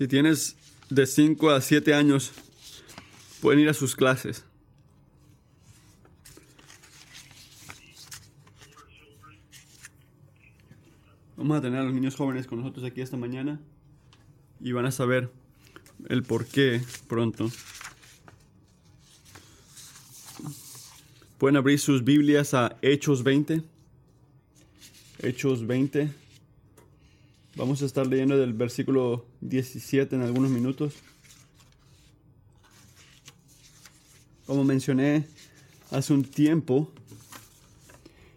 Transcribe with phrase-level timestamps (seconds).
[0.00, 0.56] Si tienes
[0.88, 2.32] de 5 a 7 años,
[3.42, 4.46] pueden ir a sus clases.
[11.36, 13.60] Vamos a tener a los niños jóvenes con nosotros aquí esta mañana
[14.58, 15.30] y van a saber
[16.08, 17.50] el por qué pronto.
[21.36, 23.62] Pueden abrir sus Biblias a Hechos 20.
[25.18, 26.19] Hechos 20.
[27.60, 30.94] Vamos a estar leyendo del versículo 17 en algunos minutos.
[34.46, 35.26] Como mencioné
[35.90, 36.90] hace un tiempo,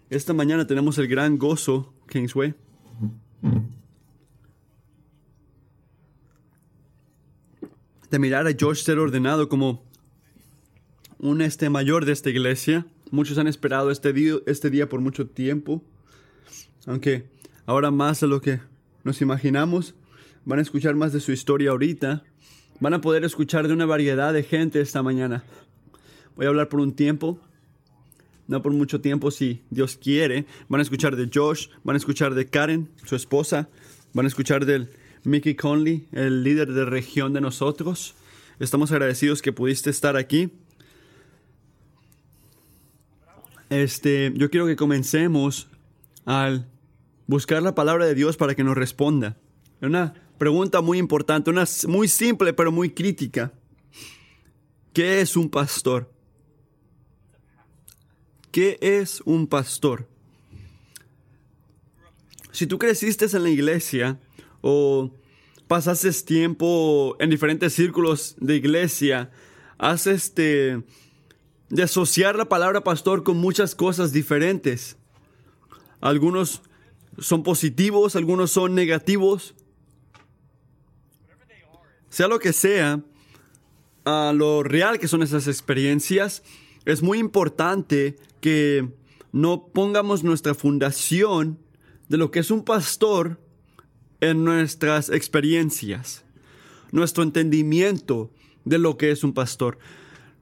[0.10, 2.54] esta mañana tenemos el gran gozo, Kingsway.
[8.10, 9.86] De mirar a George ser ordenado como
[11.20, 12.86] un este mayor de esta iglesia.
[13.10, 15.82] Muchos han esperado este día, este día por mucho tiempo.
[16.86, 17.30] Aunque
[17.66, 18.73] ahora más de lo que
[19.04, 19.96] nos imaginamos,
[20.46, 22.24] van a escuchar más de su historia ahorita.
[22.80, 25.44] Van a poder escuchar de una variedad de gente esta mañana.
[26.36, 27.40] Voy a hablar por un tiempo,
[28.48, 30.46] no por mucho tiempo si Dios quiere.
[30.70, 33.70] Van a escuchar de Josh, van a escuchar de Karen, su esposa,
[34.14, 34.90] van a escuchar del
[35.24, 38.16] Mickey Conley, el líder de región de nosotros.
[38.60, 40.52] Estamos agradecidos que pudiste estar aquí.
[43.70, 45.68] Este, yo quiero que comencemos
[46.26, 46.68] al
[47.28, 49.38] buscar la palabra de Dios para que nos responda.
[49.82, 53.52] Una pregunta muy importante, una muy simple pero muy crítica.
[54.94, 56.12] ¿Qué es un pastor?
[58.52, 60.08] ¿Qué es un pastor?
[62.52, 64.20] Si tú creciste en la iglesia
[64.62, 65.12] o
[65.68, 69.32] pasaste tiempo en diferentes círculos de iglesia,
[69.80, 70.84] has este
[71.70, 74.98] de asociar la palabra pastor con muchas cosas diferentes.
[76.02, 76.62] Algunos
[77.20, 79.56] son positivos, algunos son negativos.
[82.10, 83.02] Sea lo que sea,
[84.06, 86.44] a lo real que son esas experiencias,
[86.86, 88.90] es muy importante que
[89.32, 91.60] no pongamos nuestra fundación
[92.10, 93.40] de lo que es un pastor
[94.20, 96.24] en nuestras experiencias,
[96.92, 98.32] nuestro entendimiento
[98.66, 99.80] de lo que es un pastor.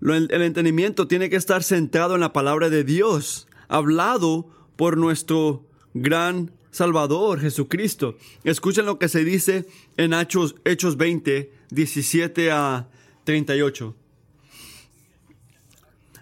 [0.02, 6.52] El entendimiento tiene que estar centrado en la palabra de Dios, hablado por nuestro gran
[6.72, 8.18] Salvador Jesucristo.
[8.44, 9.68] Escuchen lo que se dice
[9.98, 12.88] en Hechos, Hechos 20, 17 a
[13.26, 13.96] 38.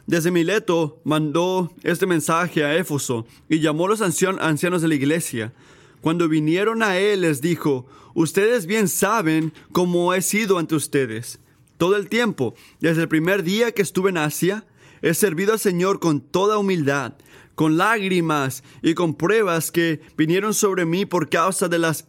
[0.08, 5.54] Desde Mileto mandó este mensaje a Éfeso y llamó a los ancianos de la iglesia.
[6.02, 11.40] Cuando vinieron a él les dijo, ustedes bien saben cómo he sido ante ustedes.
[11.78, 14.66] Todo el tiempo, desde el primer día que estuve en Asia,
[15.04, 17.14] he servido al Señor con toda humildad,
[17.59, 22.08] con lágrimas y con pruebas que vinieron sobre mí por causa de las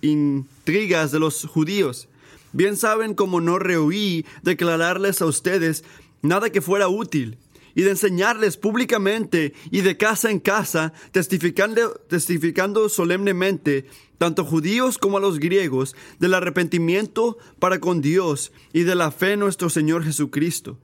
[0.00, 2.08] intrigas de los judíos.
[2.52, 5.84] Bien saben cómo no rehuí declararles a ustedes
[6.22, 7.36] nada que fuera útil,
[7.74, 13.84] y de enseñarles públicamente y de casa en casa, testificando, testificando solemnemente,
[14.16, 19.32] tanto judíos como a los griegos, del arrepentimiento para con Dios y de la fe
[19.32, 20.78] en nuestro Señor Jesucristo.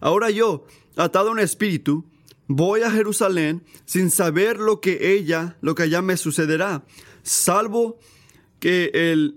[0.00, 0.64] Ahora yo,
[0.96, 2.06] atado un espíritu,
[2.48, 6.84] voy a Jerusalén sin saber lo que ella, lo que allá me sucederá,
[7.22, 7.98] salvo
[8.58, 9.36] que el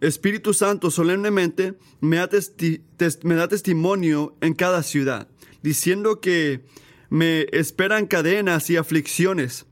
[0.00, 2.28] Espíritu Santo solemnemente me, da
[3.48, 5.28] testimonio en cada ciudad,
[5.62, 6.64] diciendo que
[7.08, 9.66] me esperan cadenas y aflicciones,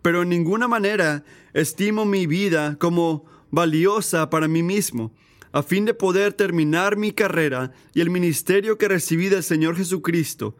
[0.00, 1.24] pero en ninguna manera
[1.54, 5.14] estimo mi vida como valiosa para mí mismo,
[5.52, 10.56] a fin de poder terminar mi carrera y el ministerio que recibí del Señor Jesucristo,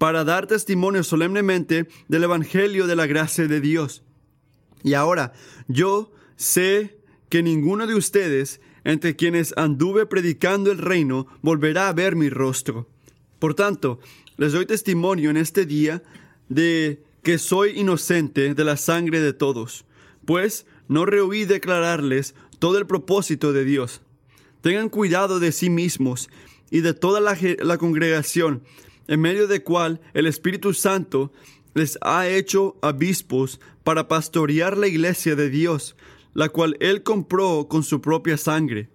[0.00, 4.02] para dar testimonio solemnemente del Evangelio de la gracia de Dios.
[4.82, 5.34] Y ahora,
[5.68, 6.96] yo sé
[7.28, 12.88] que ninguno de ustedes, entre quienes anduve predicando el reino, volverá a ver mi rostro.
[13.38, 14.00] Por tanto,
[14.38, 16.02] les doy testimonio en este día
[16.48, 19.84] de que soy inocente de la sangre de todos,
[20.24, 24.00] pues no rehuí declararles todo el propósito de Dios.
[24.62, 26.30] Tengan cuidado de sí mismos
[26.70, 28.62] y de toda la, la congregación,
[29.10, 31.32] en medio de cual el Espíritu Santo
[31.74, 35.96] les ha hecho obispos para pastorear la iglesia de Dios,
[36.32, 38.88] la cual él compró con su propia sangre.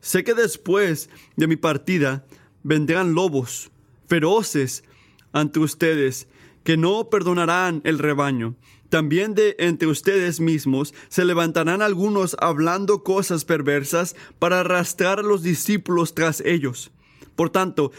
[0.00, 2.24] Sé que después de mi partida
[2.62, 3.72] vendrán lobos
[4.06, 4.84] feroces
[5.32, 6.28] ante ustedes,
[6.62, 8.54] que no perdonarán el rebaño.
[8.90, 15.42] También de entre ustedes mismos se levantarán algunos hablando cosas perversas para arrastrar a los
[15.42, 16.92] discípulos tras ellos.
[17.34, 17.92] Por tanto,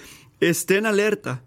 [0.49, 1.43] estén alerta,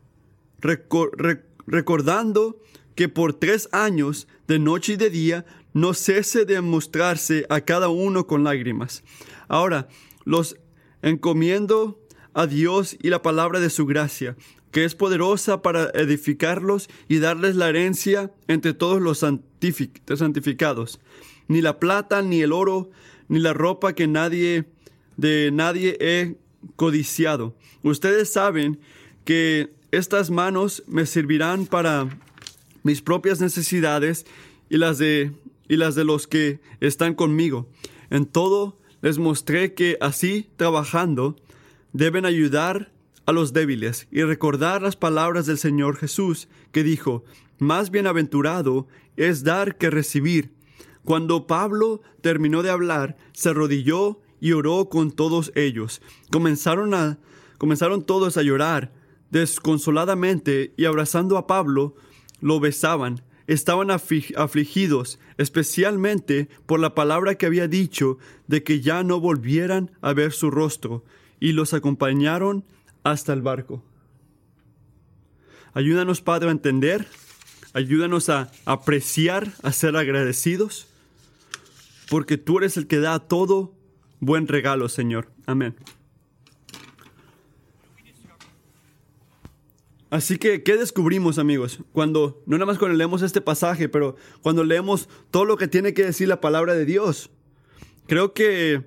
[1.66, 2.60] recordando
[2.94, 7.88] que por tres años, de noche y de día, no cese de mostrarse a cada
[7.88, 9.04] uno con lágrimas.
[9.48, 9.88] Ahora,
[10.24, 10.56] los
[11.02, 12.00] encomiendo
[12.32, 14.36] a Dios y la palabra de su gracia,
[14.70, 21.00] que es poderosa para edificarlos y darles la herencia entre todos los santificados.
[21.48, 22.90] Ni la plata, ni el oro,
[23.28, 24.64] ni la ropa que nadie
[25.16, 26.36] de nadie he
[26.74, 27.56] codiciado.
[27.82, 28.80] Ustedes saben
[29.24, 32.08] que estas manos me servirán para
[32.82, 34.26] mis propias necesidades
[34.68, 35.32] y las de
[35.68, 37.68] y las de los que están conmigo.
[38.10, 41.36] En todo les mostré que así trabajando
[41.92, 42.92] deben ayudar
[43.26, 47.24] a los débiles y recordar las palabras del Señor Jesús que dijo,
[47.58, 48.86] más bienaventurado
[49.16, 50.52] es dar que recibir.
[51.04, 56.02] Cuando Pablo terminó de hablar, se arrodilló y oró con todos ellos.
[56.30, 57.18] Comenzaron a
[57.58, 58.92] comenzaron todos a llorar
[59.30, 61.94] desconsoladamente y abrazando a Pablo
[62.40, 63.22] lo besaban.
[63.46, 68.18] Estaban afligidos, especialmente por la palabra que había dicho
[68.48, 71.04] de que ya no volvieran a ver su rostro,
[71.38, 72.64] y los acompañaron
[73.04, 73.84] hasta el barco.
[75.74, 77.06] Ayúdanos, Padre, a entender,
[77.72, 80.88] ayúdanos a apreciar, a ser agradecidos,
[82.08, 83.75] porque tú eres el que da todo
[84.26, 85.32] buen regalo, Señor.
[85.46, 85.76] Amén.
[90.10, 91.80] Así que, ¿qué descubrimos, amigos?
[91.92, 95.94] Cuando, no nada más cuando leemos este pasaje, pero cuando leemos todo lo que tiene
[95.94, 97.30] que decir la palabra de Dios.
[98.06, 98.84] Creo que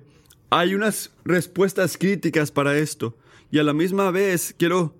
[0.48, 3.16] hay unas respuestas críticas para esto.
[3.50, 4.96] Y a la misma vez quiero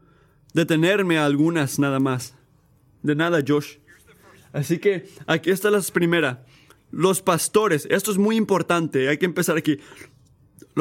[0.53, 2.35] detenerme a algunas nada más.
[3.03, 3.77] De nada, Josh.
[4.53, 6.45] Así que aquí está la primera.
[6.91, 9.79] Los pastores, esto es muy importante, hay que empezar aquí.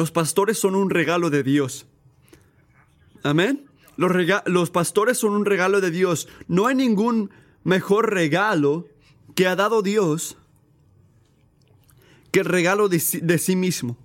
[0.00, 1.84] Los pastores son un regalo de Dios.
[3.22, 3.66] Amén.
[3.98, 4.10] Los,
[4.46, 6.26] los, pastores son un regalo de Dios.
[6.48, 7.28] No hay ningún
[7.64, 8.88] mejor regalo
[9.34, 10.38] que ha dado Dios
[12.30, 13.98] que el regalo de, de sí mismo.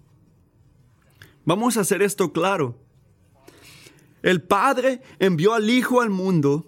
[1.45, 2.77] Vamos a hacer esto claro.
[4.21, 6.67] El Padre envió al Hijo al mundo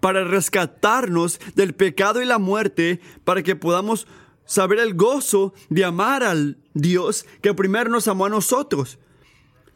[0.00, 4.06] para rescatarnos del pecado y la muerte, para que podamos
[4.44, 8.98] saber el gozo de amar al Dios que primero nos amó a nosotros.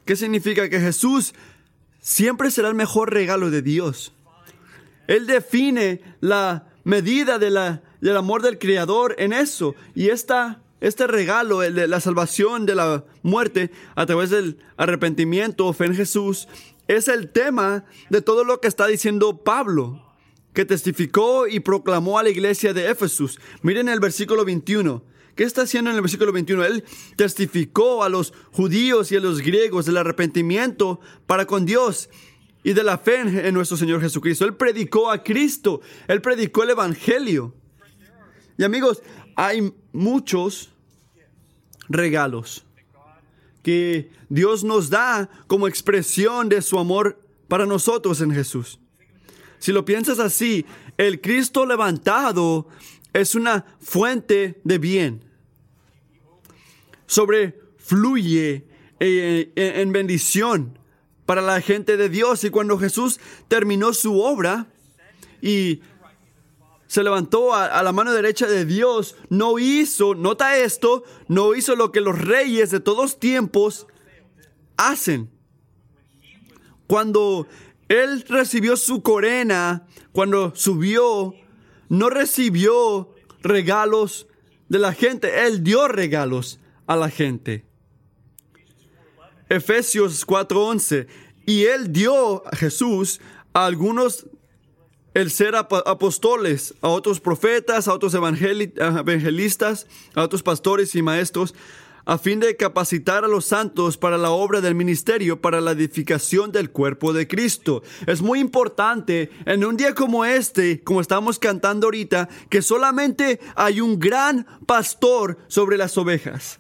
[0.05, 0.69] ¿Qué significa?
[0.69, 1.35] Que Jesús
[2.01, 4.13] siempre será el mejor regalo de Dios.
[5.07, 9.75] Él define la medida de la, del amor del Creador en eso.
[9.95, 15.85] Y esta este regalo, de la salvación de la muerte a través del arrepentimiento fe
[15.85, 16.49] en Jesús,
[16.89, 20.03] es el tema de todo lo que está diciendo Pablo,
[20.53, 23.39] que testificó y proclamó a la iglesia de Éfesus.
[23.63, 25.05] Miren el versículo 21.
[25.43, 26.65] ¿Qué está haciendo en el versículo 21?
[26.65, 26.85] Él
[27.17, 32.11] testificó a los judíos y a los griegos del arrepentimiento para con Dios
[32.63, 34.45] y de la fe en nuestro Señor Jesucristo.
[34.45, 37.57] Él predicó a Cristo, él predicó el Evangelio.
[38.57, 39.03] Y amigos,
[39.35, 40.71] hay muchos
[41.89, 42.65] regalos
[43.65, 48.79] que Dios nos da como expresión de su amor para nosotros en Jesús.
[49.59, 50.65] Si lo piensas así,
[50.99, 52.69] el Cristo levantado
[53.13, 55.32] es una fuente de bien.
[57.13, 58.65] Sobrefluye
[59.01, 60.79] eh, en bendición
[61.27, 62.43] para la gente de Dios.
[62.43, 64.69] Y cuando Jesús terminó su obra
[65.43, 65.83] y
[66.87, 71.93] se levantó a, la mano derecha de Dios, no hizo, nota esto, no hizo lo
[71.93, 73.87] que los reyes de todos tiempos
[74.79, 75.31] hacen.
[76.87, 77.47] Cuando
[77.89, 81.35] él recibió su corona, cuando subió,
[81.91, 84.29] no recibió regalos
[84.71, 86.59] de la gente, él dio regalos
[86.93, 87.65] a la gente.
[89.49, 91.07] Efesios 4:11,
[91.47, 93.21] y él dio a Jesús
[93.53, 94.27] a algunos
[95.15, 101.55] el ser apóstoles, a otros profetas, a otros evangelistas, a otros pastores y maestros,
[102.05, 106.51] a fin de capacitar a los santos para la obra del ministerio, para la edificación
[106.51, 107.83] del cuerpo de Cristo.
[108.07, 113.81] Es muy importante en un día como este, como estamos cantando ahorita, que solamente hay
[113.81, 116.59] un gran pastor sobre las ovejas.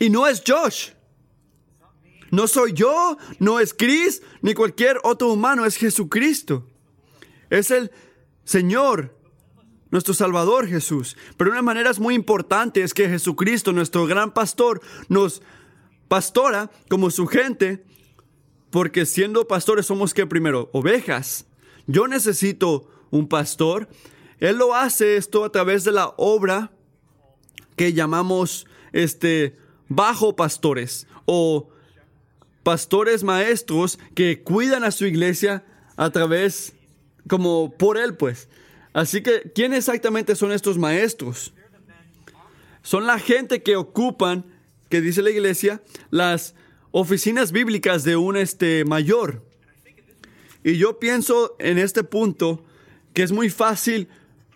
[0.00, 0.90] Y no es Josh.
[2.30, 6.66] No soy yo, no es Chris, ni cualquier otro humano, es Jesucristo.
[7.50, 7.90] Es el
[8.44, 9.16] Señor,
[9.90, 11.16] nuestro Salvador Jesús.
[11.36, 15.42] Pero una manera muy importante es que Jesucristo, nuestro gran pastor, nos
[16.08, 17.84] pastora como su gente,
[18.70, 21.46] porque siendo pastores somos que primero, ovejas.
[21.86, 23.88] Yo necesito un pastor.
[24.38, 26.72] Él lo hace esto a través de la obra
[27.76, 29.58] que llamamos este
[29.90, 31.68] bajo pastores o
[32.62, 35.64] pastores maestros que cuidan a su iglesia
[35.96, 36.72] a través
[37.28, 38.48] como por él, pues.
[38.94, 41.52] Así que, ¿quién exactamente son estos maestros?
[42.82, 44.44] son la gente que ocupan,
[44.88, 46.54] que dice la iglesia, las
[46.90, 49.44] oficinas bíblicas de un este, mayor.
[50.64, 52.64] Y yo pienso en este punto
[53.14, 54.08] que es muy fácil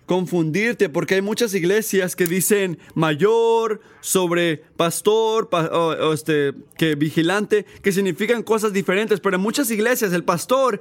[0.07, 7.93] confundirte porque hay muchas iglesias que dicen mayor sobre pastor o, este que vigilante que
[7.93, 10.81] significan cosas diferentes pero en muchas iglesias el pastor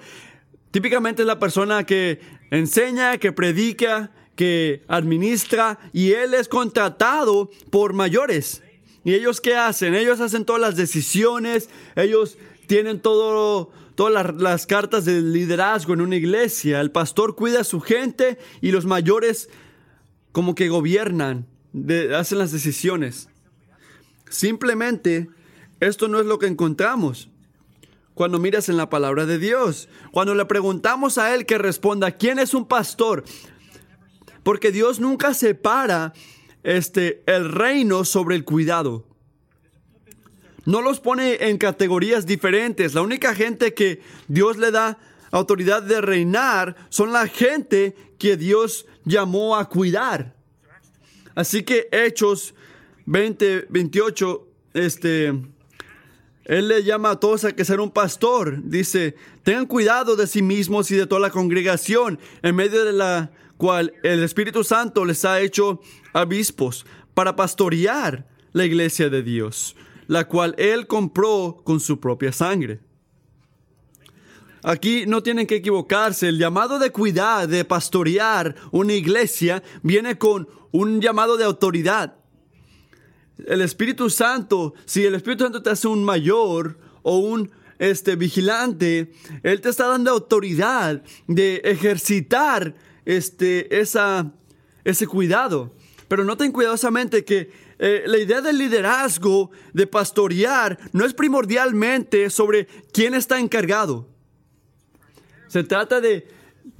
[0.71, 2.19] típicamente es la persona que
[2.51, 8.63] enseña que predica que administra y él es contratado por mayores.
[9.03, 12.37] Y ellos qué hacen ellos hacen todas las decisiones ellos
[12.67, 16.81] tienen todo todas las, cartas de liderazgo en una iglesia.
[16.81, 19.49] El pastor cuida a su gente y los mayores
[20.31, 21.47] como que gobiernan,
[22.15, 23.29] hacen las decisiones.
[24.29, 25.29] Simplemente
[25.79, 27.29] esto no es lo que encontramos
[28.13, 29.89] cuando miras en la palabra de Dios.
[30.11, 33.23] Cuando le preguntamos a Él que responda, ¿quién es un pastor?
[34.43, 36.13] Porque Dios nunca separa
[36.63, 39.05] este, el reino sobre el cuidado
[40.65, 42.93] no los pone en categorías diferentes.
[42.93, 44.97] La única gente que Dios le da
[45.31, 50.35] autoridad de reinar son la gente que Dios llamó a cuidar.
[51.35, 52.53] Así que Hechos
[53.05, 55.27] 20, 28, este,
[56.45, 58.61] él le llama a todos a que ser un pastor.
[58.63, 63.31] Dice, tengan cuidado de sí mismos y de toda la congregación, en medio de la
[63.57, 65.81] cual el Espíritu Santo les ha hecho
[66.13, 69.75] obispos para pastorear la iglesia de Dios
[70.07, 72.79] la cual él compró con su propia sangre.
[74.63, 76.29] Aquí no tienen que equivocarse.
[76.29, 82.15] El llamado de cuidar, de pastorear una iglesia, viene con un llamado de autoridad.
[83.45, 89.11] El Espíritu Santo, si el Espíritu Santo te hace un mayor o un este, vigilante,
[89.43, 92.73] Él te está dando autoridad de ejercitar
[93.05, 94.31] este, esa,
[94.85, 95.73] ese cuidado.
[96.07, 97.51] Pero noten cuidadosamente que
[97.85, 104.07] eh, la idea del liderazgo, de pastorear, no es primordialmente sobre quién está encargado.
[105.49, 106.25] Se trata de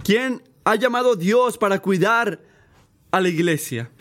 [0.02, 2.40] quién ha llamado Dios para cuidar
[3.12, 3.92] a la iglesia.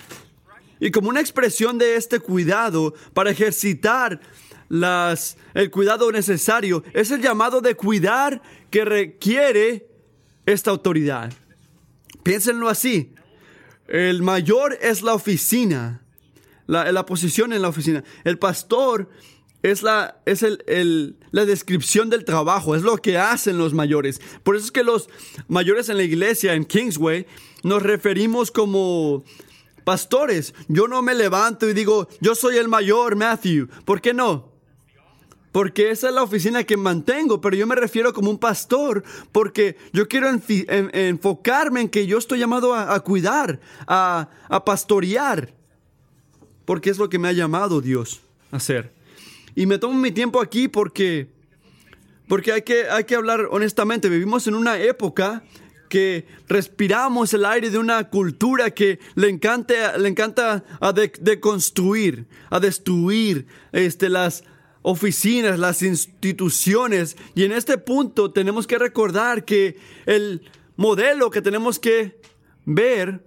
[0.78, 4.20] Y como una expresión de este cuidado, para ejercitar
[5.54, 8.40] el cuidado necesario, es el llamado de cuidar
[8.70, 9.88] que requiere
[10.46, 11.32] esta autoridad.
[12.22, 13.12] Piénsenlo así.
[13.88, 16.01] El mayor es la oficina
[16.72, 18.02] la, posición en la oficina.
[18.24, 19.08] El pastor
[19.62, 24.20] es, la, es el, la descripción del trabajo, es lo que hacen los mayores.
[24.42, 25.08] Por eso es que los
[25.48, 27.26] mayores en la iglesia, en Kingsway,
[27.62, 29.22] nos referimos como
[29.84, 30.54] pastores.
[30.68, 33.68] Yo no me levanto y digo, yo soy el mayor, Matthew.
[33.84, 34.50] ¿Por qué no?
[35.52, 39.76] Porque esa es la oficina que mantengo, pero yo me refiero como un pastor, porque
[39.92, 45.52] yo quiero enfocarme en que yo estoy llamado a, cuidar, a, a pastorear
[46.64, 48.92] porque es lo que me ha llamado Dios a hacer.
[49.54, 51.28] Y me tomo mi tiempo aquí porque,
[52.28, 54.08] porque hay, que, hay que hablar honestamente.
[54.08, 55.42] Vivimos en una época
[55.88, 62.60] que respiramos el aire de una cultura que le encanta, le encanta a deconstruir, a
[62.60, 64.42] destruir este, las
[64.80, 67.18] oficinas, las instituciones.
[67.34, 69.76] Y en este punto tenemos que recordar que
[70.06, 72.18] el modelo que tenemos que
[72.64, 73.22] ver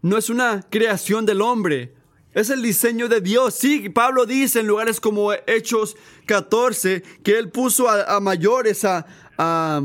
[0.00, 1.94] no es una creación del hombre,
[2.34, 3.54] es el diseño de Dios.
[3.54, 5.96] Sí, Pablo dice en lugares como Hechos
[6.26, 9.82] 14 que él puso a, mayores, a,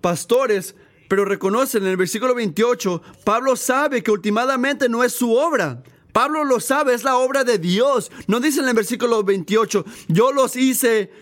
[0.00, 0.74] pastores,
[1.08, 5.82] pero reconocen en el versículo 28, Pablo sabe que últimamente no es su obra.
[6.12, 8.10] Pablo lo sabe, es la obra de Dios.
[8.26, 11.12] No dice en el versículo 28, yo los hice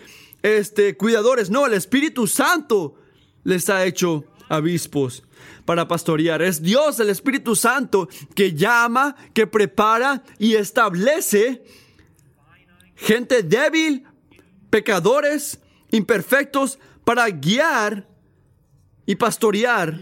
[0.41, 1.49] este, cuidadores.
[1.49, 2.95] No, el Espíritu Santo
[3.43, 5.26] les ha hecho obispos
[5.67, 6.41] para pastorear.
[6.41, 11.61] Es Dios, el Espíritu Santo, que llama, que prepara y establece
[12.95, 14.05] gente débil,
[14.69, 15.59] pecadores,
[15.91, 18.07] imperfectos, para guiar
[19.05, 19.99] y pastorear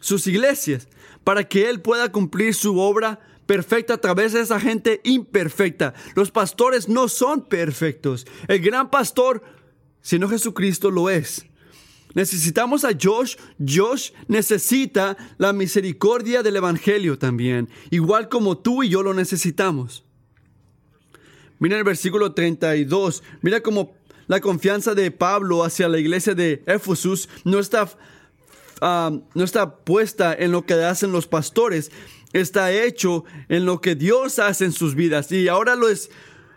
[0.00, 0.88] sus iglesias,
[1.22, 5.94] para que Él pueda cumplir su obra perfecta a través de esa gente imperfecta.
[6.16, 8.26] Los pastores no son perfectos.
[8.48, 9.44] El gran pastor,
[10.00, 11.45] si no Jesucristo, lo es.
[12.16, 13.36] Necesitamos a Josh.
[13.58, 20.02] Josh necesita la misericordia del Evangelio también, igual como tú y yo lo necesitamos.
[21.58, 23.22] Mira el versículo 32.
[23.42, 23.94] Mira cómo
[24.28, 27.86] la confianza de Pablo hacia la iglesia de Éfesus no está,
[28.80, 31.92] ah, no está puesta en lo que hacen los pastores,
[32.32, 35.30] está hecho en lo que Dios hace en sus vidas.
[35.32, 36.10] Y ahora lo es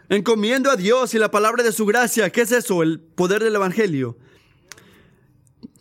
[0.08, 2.30] encomiendo a Dios y la palabra de su gracia.
[2.30, 2.82] ¿Qué es eso?
[2.82, 4.16] El poder del Evangelio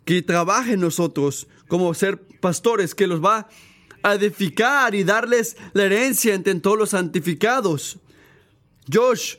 [0.09, 3.47] que trabaje en nosotros como ser pastores, que los va
[4.01, 7.99] a edificar y darles la herencia entre todos los santificados.
[8.91, 9.35] Josh,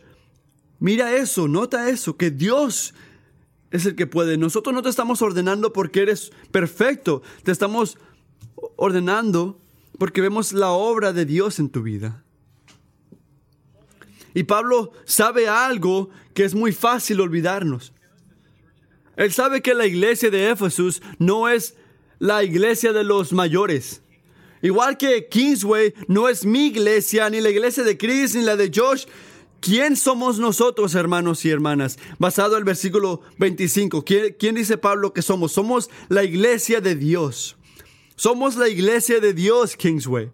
[0.78, 2.94] mira eso, nota eso, que Dios
[3.72, 4.36] es el que puede.
[4.36, 7.98] Nosotros no te estamos ordenando porque eres perfecto, te estamos
[8.76, 9.60] ordenando
[9.98, 12.22] porque vemos la obra de Dios en tu vida.
[14.34, 17.92] Y Pablo sabe algo que es muy fácil olvidarnos.
[19.16, 21.74] Él sabe que la iglesia de Éfesus no es
[22.18, 24.02] la iglesia de los mayores.
[24.62, 28.70] Igual que Kingsway no es mi iglesia, ni la iglesia de Chris, ni la de
[28.74, 29.06] Josh.
[29.60, 31.98] ¿Quién somos nosotros, hermanos y hermanas?
[32.18, 34.04] Basado en el versículo 25.
[34.04, 35.52] ¿Quién, ¿Quién, dice Pablo que somos?
[35.52, 37.56] Somos la iglesia de Dios.
[38.16, 40.30] Somos la iglesia de Dios, Kingsway.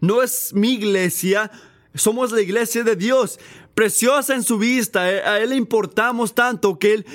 [0.00, 1.50] No es mi iglesia,
[1.94, 3.38] somos la iglesia de Dios.
[3.74, 5.02] Preciosa en su vista.
[5.02, 7.06] A Él le importamos tanto que Él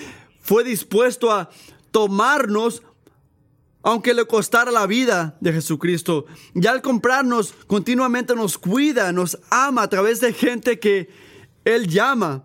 [0.46, 1.50] fue dispuesto a
[1.90, 2.84] tomarnos
[3.82, 6.26] aunque le costara la vida de Jesucristo.
[6.56, 11.10] Y al comprarnos, continuamente nos cuida, nos ama a través de gente que
[11.66, 12.44] Él llama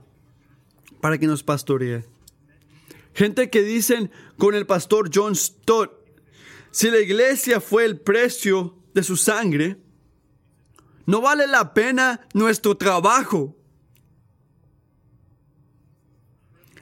[1.00, 2.04] para que nos pastoree.
[3.14, 5.92] Gente que dicen con el pastor John Stott,
[6.71, 9.78] si la iglesia fue el precio de su sangre,
[11.07, 13.57] no vale la pena nuestro trabajo.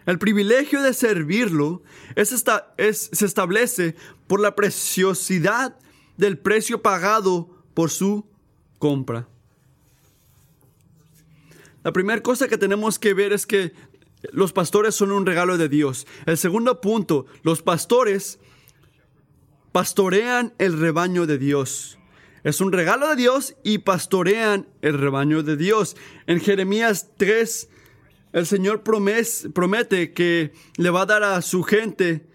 [0.09, 1.83] El privilegio de servirlo
[2.17, 2.33] es
[2.79, 3.95] es, se establece
[4.27, 5.79] por la preciosidad
[6.17, 8.25] del precio pagado por su
[8.79, 9.29] compra.
[11.85, 13.75] La primera cosa que tenemos que ver es que
[14.33, 16.07] los pastores son un regalo de Dios.
[16.25, 18.39] El segundo punto, los pastores
[19.73, 21.99] pastorean el rebaño de Dios.
[22.45, 25.97] Es un regalo de Dios y pastorean el rebaño de Dios.
[26.27, 27.69] En Jeremías 3,
[28.33, 32.27] el Señor promete que le va a dar a su gente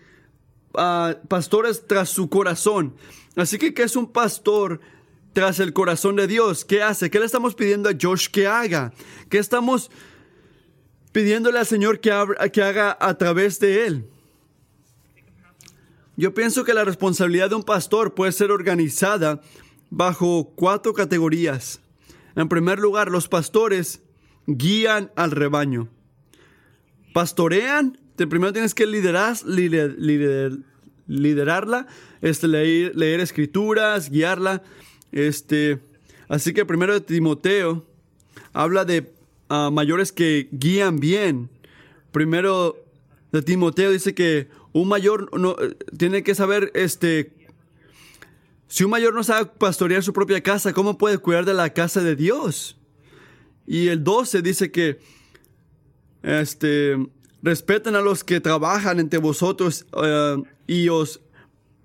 [1.28, 2.96] pastores tras su corazón.
[3.36, 4.80] Así que, ¿qué es un pastor
[5.34, 6.66] tras el corazón de Dios?
[6.66, 7.10] ¿Qué hace?
[7.10, 8.94] ¿Qué le estamos pidiendo a Josh que haga?
[9.30, 9.92] ¿Qué estamos
[11.12, 14.06] pidiéndole al Señor que haga a través de él?
[16.16, 19.42] Yo pienso que la responsabilidad de un pastor puede ser organizada
[19.90, 21.82] bajo cuatro categorías.
[22.36, 24.02] En primer lugar, los pastores
[24.48, 25.90] guían al rebaño.
[27.14, 29.36] Pastorean, primero tienes que liderar,
[31.08, 31.88] liderarla,
[32.22, 34.64] este, leer, leer, escrituras, guiarla.
[35.12, 35.80] Este,
[36.28, 37.86] así que primero de Timoteo
[38.54, 39.12] habla de
[39.50, 41.50] ah, mayores que guían bien.
[42.12, 42.78] Primero
[43.32, 45.56] de Timoteo dice que un mayor no,
[45.98, 47.32] tiene que saber este,
[48.68, 52.02] si un mayor no sabe pastorear su propia casa, ¿cómo puede cuidar de la casa
[52.02, 52.78] de Dios?
[53.66, 55.00] Y el 12 dice que
[56.22, 56.98] este,
[57.42, 61.22] respeten a los que trabajan entre vosotros eh, y os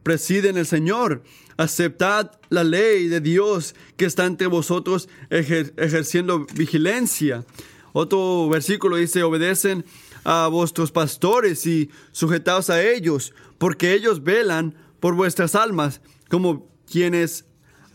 [0.02, 1.22] presiden el Señor.
[1.56, 7.44] Aceptad la ley de Dios que está entre vosotros ejerciendo vigilancia.
[7.92, 9.84] Otro versículo dice, obedecen
[10.24, 17.44] a vuestros pastores y sujetaos a ellos, porque ellos velan por vuestras almas como quienes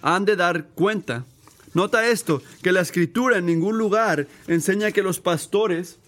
[0.01, 1.25] han de dar cuenta.
[1.73, 5.99] Nota esto, que la escritura en ningún lugar enseña que los pastores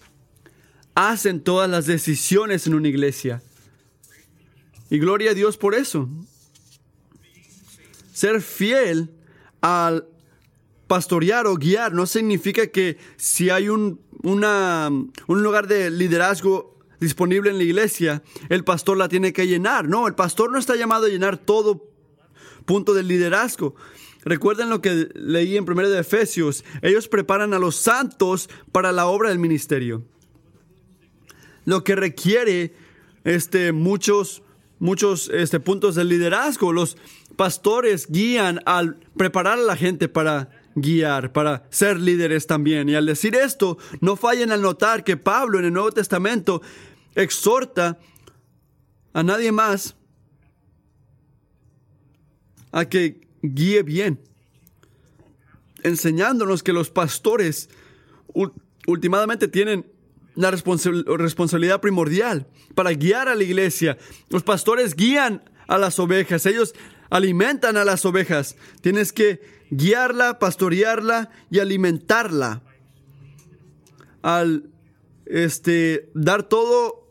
[0.94, 3.42] hacen todas las decisiones en una iglesia.
[4.90, 6.08] Y gloria a Dios por eso.
[8.12, 9.10] Ser fiel
[9.60, 10.06] al
[10.86, 17.58] pastorear o guiar no significa que si hay un, un lugar de liderazgo disponible en
[17.58, 19.88] la iglesia, el pastor la tiene que llenar.
[19.88, 21.90] No, el pastor no está llamado a llenar todo
[22.64, 23.74] punto del liderazgo.
[24.26, 26.64] Recuerden lo que leí en 1 de Efesios.
[26.82, 30.02] Ellos preparan a los santos para la obra del ministerio.
[31.64, 32.74] Lo que requiere
[33.22, 34.42] este, muchos,
[34.80, 36.72] muchos este, puntos de liderazgo.
[36.72, 36.96] Los
[37.36, 42.88] pastores guían al preparar a la gente para guiar, para ser líderes también.
[42.88, 46.62] Y al decir esto, no fallen al notar que Pablo en el Nuevo Testamento
[47.14, 48.00] exhorta
[49.12, 49.94] a nadie más
[52.72, 54.20] a que guíe bien,
[55.82, 57.68] enseñándonos que los pastores
[58.86, 59.86] últimamente tienen
[60.34, 63.96] la responsabilidad primordial para guiar a la iglesia.
[64.28, 66.74] Los pastores guían a las ovejas, ellos
[67.10, 68.56] alimentan a las ovejas.
[68.82, 72.62] Tienes que guiarla, pastorearla y alimentarla.
[74.22, 74.70] Al
[75.24, 77.05] este, dar todo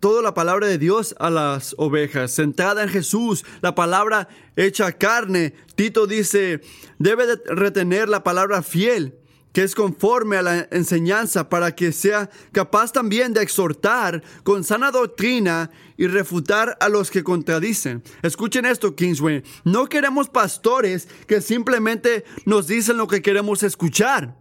[0.00, 5.54] toda la palabra de Dios a las ovejas, centrada en Jesús, la palabra hecha carne.
[5.76, 6.62] Tito dice,
[6.98, 9.14] debe de retener la palabra fiel.
[9.52, 14.92] que es conforme a la enseñanza para que sea capaz también de exhortar con sana
[14.92, 18.00] doctrina y refutar a los que contradicen.
[18.22, 19.42] Escuchen esto, Kingsway.
[19.64, 24.39] No queremos pastores que simplemente nos dicen lo que queremos escuchar.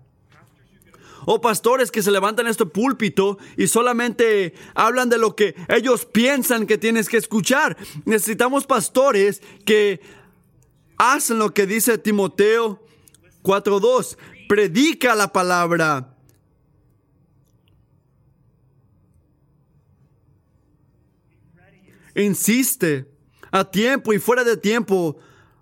[1.32, 6.08] O pastores que se levantan en este púlpito y solamente hablan de lo que ellos
[6.08, 7.78] piensan que tienes que escuchar.
[8.06, 10.02] Necesitamos pastores que
[10.98, 12.84] hacen lo que dice Timoteo
[13.44, 16.18] 4.2 predica la palabra.
[22.16, 23.06] Insiste
[23.52, 25.20] a tiempo y fuera de tiempo,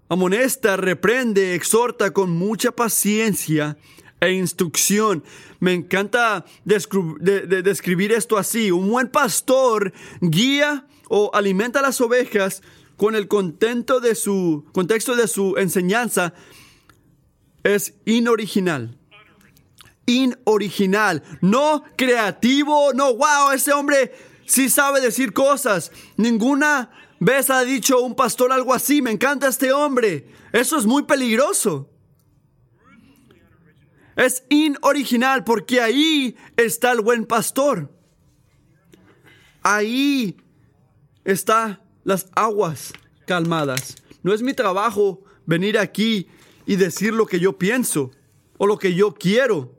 [0.08, 3.77] amonesta, reprende, exhorta con mucha paciencia
[4.19, 5.23] e instrucción.
[5.60, 8.71] Me encanta describir esto así.
[8.71, 12.62] Un buen pastor guía o alimenta las ovejas
[12.95, 16.34] con el contento de su contexto de su enseñanza
[17.63, 18.97] es inoriginal.
[20.06, 24.13] Inoriginal, no creativo, no, wow, ese hombre
[24.45, 25.91] sí sabe decir cosas.
[26.15, 30.30] Ninguna vez ha dicho un pastor algo así, me encanta este hombre.
[30.53, 31.89] Eso es muy peligroso.
[34.17, 37.89] Es inoriginal porque ahí está el buen pastor.
[39.62, 40.36] Ahí
[41.23, 42.93] está las aguas
[43.27, 43.95] calmadas.
[44.23, 46.27] No es mi trabajo venir aquí
[46.65, 48.12] y decir lo que yo pienso
[48.58, 49.75] o lo que yo quiero.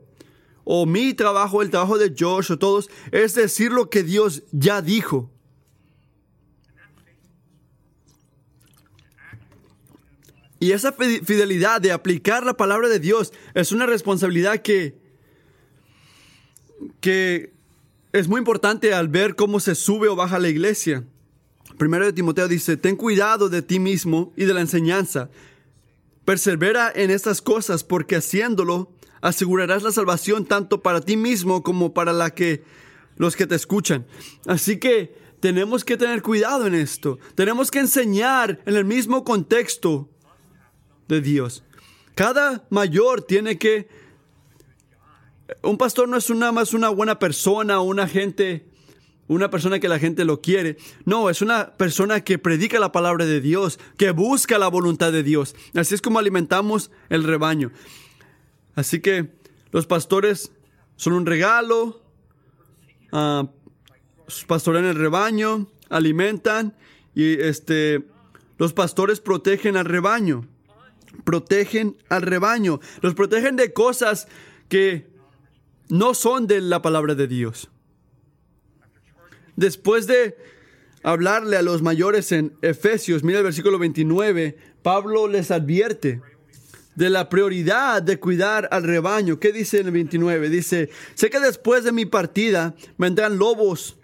[0.63, 4.81] O mi trabajo, el trabajo de Josh o todos, es decir lo que Dios ya
[4.81, 5.29] dijo.
[10.59, 14.97] Y esa fidelidad de aplicar la palabra de Dios es una responsabilidad que,
[16.99, 17.53] que
[18.11, 21.05] es muy importante al ver cómo se sube o baja la iglesia.
[21.77, 25.29] Primero de Timoteo dice, ten cuidado de ti mismo y de la enseñanza.
[26.25, 28.91] Persevera en estas cosas porque haciéndolo
[29.21, 32.63] asegurarás la salvación tanto para ti mismo como para la que
[33.15, 34.05] los que te escuchan.
[34.45, 37.17] Así que tenemos que tener cuidado en esto.
[37.35, 40.09] Tenemos que enseñar en el mismo contexto
[41.09, 41.63] de Dios.
[42.15, 43.89] Cada mayor tiene que
[45.63, 48.69] un pastor no es nada más una buena persona una gente
[49.27, 50.77] una persona que la gente lo quiere.
[51.05, 55.21] No, es una persona que predica la palabra de Dios, que busca la voluntad de
[55.21, 55.55] Dios.
[55.75, 57.71] Así es como alimentamos el rebaño.
[58.73, 59.29] Así que
[59.71, 60.51] los pastores
[60.95, 62.01] son un regalo,
[63.11, 63.47] uh,
[64.47, 66.75] pastorean el rebaño, alimentan
[67.13, 68.03] y este,
[68.57, 70.47] los pastores protegen al rebaño.
[71.23, 72.79] Protegen al rebaño.
[73.01, 74.27] Los protegen de cosas
[74.67, 75.07] que
[75.89, 77.69] no son de la palabra de Dios.
[79.55, 80.37] Después de
[81.03, 86.21] hablarle a los mayores en Efesios, mira el versículo 29, Pablo les advierte
[86.95, 89.39] de la prioridad de cuidar al rebaño.
[89.39, 90.49] ¿Qué dice en el 29?
[90.49, 93.98] Dice, sé que después de mi partida vendrán lobos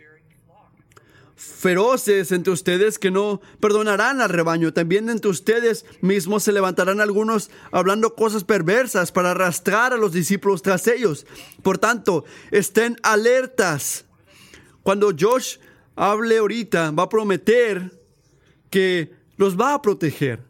[1.36, 4.74] feroces entre ustedes que no perdonarán al rebaño.
[4.74, 10.62] También entre ustedes mismos se levantarán algunos hablando cosas perversas para arrastrar a los discípulos
[10.62, 11.26] tras ellos.
[11.62, 14.06] Por tanto, estén alertas
[14.86, 15.58] cuando Josh
[15.96, 18.04] hable ahorita, va a prometer
[18.70, 20.44] que los va a proteger.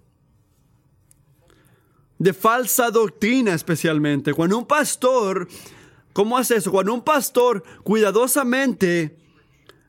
[2.18, 4.34] De falsa doctrina especialmente.
[4.34, 5.48] Cuando un pastor,
[6.12, 6.70] ¿cómo hace eso?
[6.70, 9.18] Cuando un pastor cuidadosamente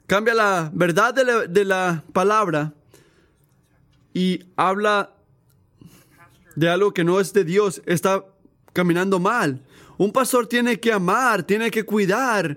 [0.07, 2.75] cambia la verdad de la, palabra
[4.15, 5.15] y habla
[6.55, 8.25] de algo que no es de Dios, está
[8.73, 9.61] caminando mal.
[9.99, 12.57] Un pastor tiene que amar, tiene que cuidar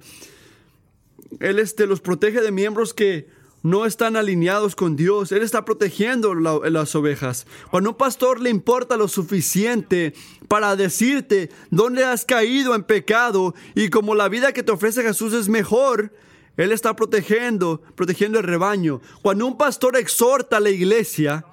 [1.40, 3.28] él este, los protege de miembros que
[3.62, 5.32] no están alineados con Dios.
[5.32, 7.46] Él está protegiendo las ovejas.
[7.70, 10.14] Cuando un pastor le importa lo suficiente
[10.48, 15.34] para decirte dónde has caído en pecado y como la vida que te ofrece Jesús
[15.34, 16.14] es mejor,
[16.60, 19.00] Él está protegiendo, protegiendo el rebaño.
[19.22, 21.46] Cuando un pastor exhorta a la iglesia,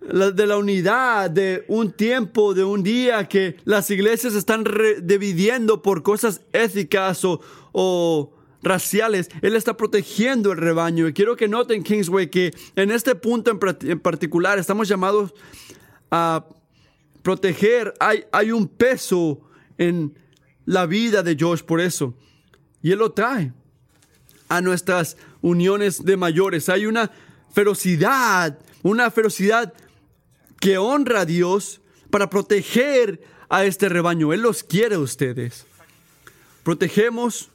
[0.00, 4.64] de la unidad, de un tiempo, de un día que las iglesias están
[5.02, 8.32] dividiendo por cosas éticas o, o
[8.64, 11.06] raciales, Él está protegiendo el rebaño.
[11.06, 15.32] Y quiero que noten, Kingsway, que en este punto en, particular estamos llamados
[16.10, 16.44] a
[17.22, 17.94] proteger.
[18.00, 19.40] Hay, hay un peso
[19.76, 20.18] en
[20.64, 22.16] la vida de Josh por eso.
[22.82, 23.52] Y Él lo trae
[24.48, 26.68] a nuestras uniones de mayores.
[26.68, 27.10] Hay una
[27.52, 29.72] ferocidad, una ferocidad
[30.60, 31.80] que honra a Dios
[32.10, 34.32] para proteger a este rebaño.
[34.32, 35.66] Él los quiere a ustedes.
[36.62, 37.50] Protegemos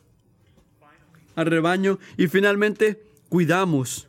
[1.35, 4.07] al rebaño y finalmente cuidamos.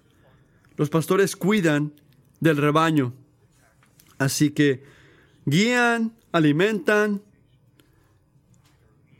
[0.76, 1.92] Los pastores cuidan
[2.40, 3.12] del rebaño.
[4.18, 4.84] Así que
[5.46, 7.22] guían, alimentan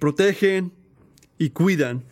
[0.05, 0.71] protegen
[1.39, 2.05] y cuidan.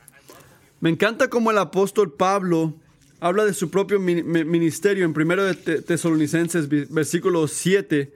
[0.82, 2.74] Me encanta cómo el apóstol Pablo
[3.20, 8.12] habla de su propio ministerio en 1 de Tesalonicenses, versículo 7,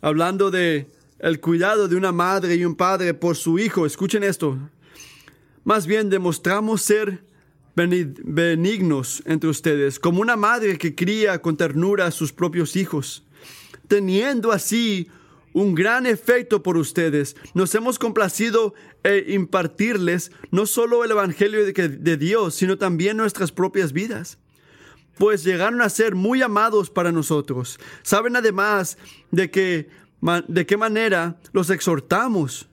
[0.00, 0.86] hablando de
[1.18, 3.84] el cuidado de una madre y un padre por su hijo.
[3.84, 4.56] Escuchen esto.
[5.64, 7.24] Más bien demostramos ser
[7.74, 13.22] benignos entre ustedes, como una madre que cría con ternura a sus propios hijos,
[13.86, 15.10] teniendo así
[15.52, 17.36] un gran efecto por ustedes.
[17.54, 23.92] Nos hemos complacido en impartirles no solo el Evangelio de, Dios, sino también nuestras propias
[23.92, 24.38] vidas.
[25.18, 27.78] Pues llegaron a ser muy amados para nosotros.
[28.02, 28.96] Saben además
[29.30, 29.88] de, que,
[30.48, 32.68] de qué manera los exhortamos,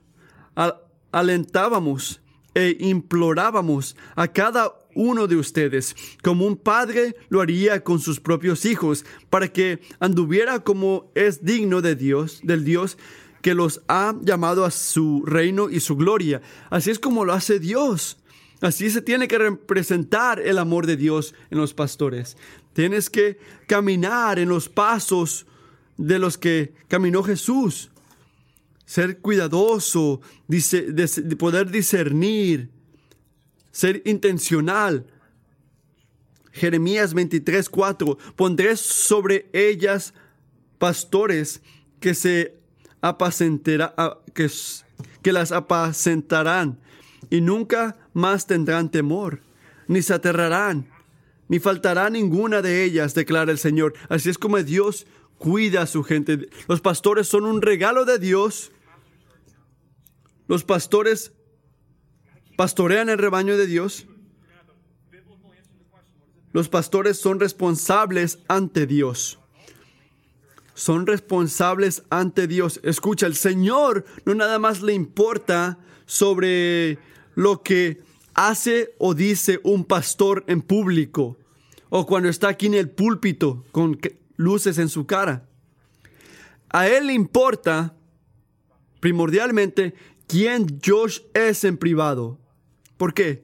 [1.12, 2.20] alentábamos
[2.54, 8.64] e implorábamos a cada uno de ustedes, como un padre lo haría con sus propios
[8.64, 12.98] hijos, para que anduviera como es digno de Dios, del Dios
[13.42, 16.42] que los ha llamado a su reino y su gloria.
[16.68, 18.18] Así es como lo hace Dios.
[18.60, 22.36] Así se tiene que representar el amor de Dios en los pastores.
[22.74, 25.46] Tienes que caminar en los pasos
[25.96, 27.90] de los que caminó Jesús.
[28.84, 30.20] Ser cuidadoso,
[31.38, 32.70] poder discernir,
[33.70, 35.06] ser intencional.
[36.52, 38.18] Jeremías 23, 4.
[38.36, 40.14] Pondré sobre ellas
[40.78, 41.62] pastores
[42.00, 42.56] que se
[43.00, 43.94] apacentará,
[44.34, 44.50] que,
[45.22, 46.78] que las apacentarán
[47.30, 49.40] y nunca más tendrán temor,
[49.86, 50.90] ni se aterrarán,
[51.48, 53.94] ni faltará ninguna de ellas, declara el Señor.
[54.08, 55.06] Así es como Dios
[55.38, 56.48] cuida a su gente.
[56.68, 58.72] Los pastores son un regalo de Dios.
[60.46, 61.32] Los pastores
[62.60, 64.06] pastorean el rebaño de Dios.
[66.52, 69.38] Los pastores son responsables ante Dios.
[70.74, 72.78] Son responsables ante Dios.
[72.82, 76.98] Escucha, el Señor no nada más le importa sobre
[77.34, 78.02] lo que
[78.34, 81.38] hace o dice un pastor en público
[81.88, 83.98] o cuando está aquí en el púlpito con
[84.36, 85.48] luces en su cara.
[86.68, 87.94] A él le importa
[89.00, 89.94] primordialmente
[90.26, 92.39] quién Josh es en privado.
[93.00, 93.42] ¿Por qué?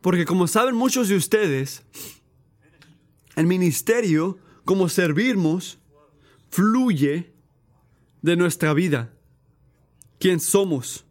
[0.00, 1.82] Porque como saben muchos de ustedes,
[3.36, 5.78] el ministerio, como servimos,
[6.48, 7.34] fluye
[8.22, 9.12] de nuestra vida.
[10.18, 11.04] ¿Quién somos?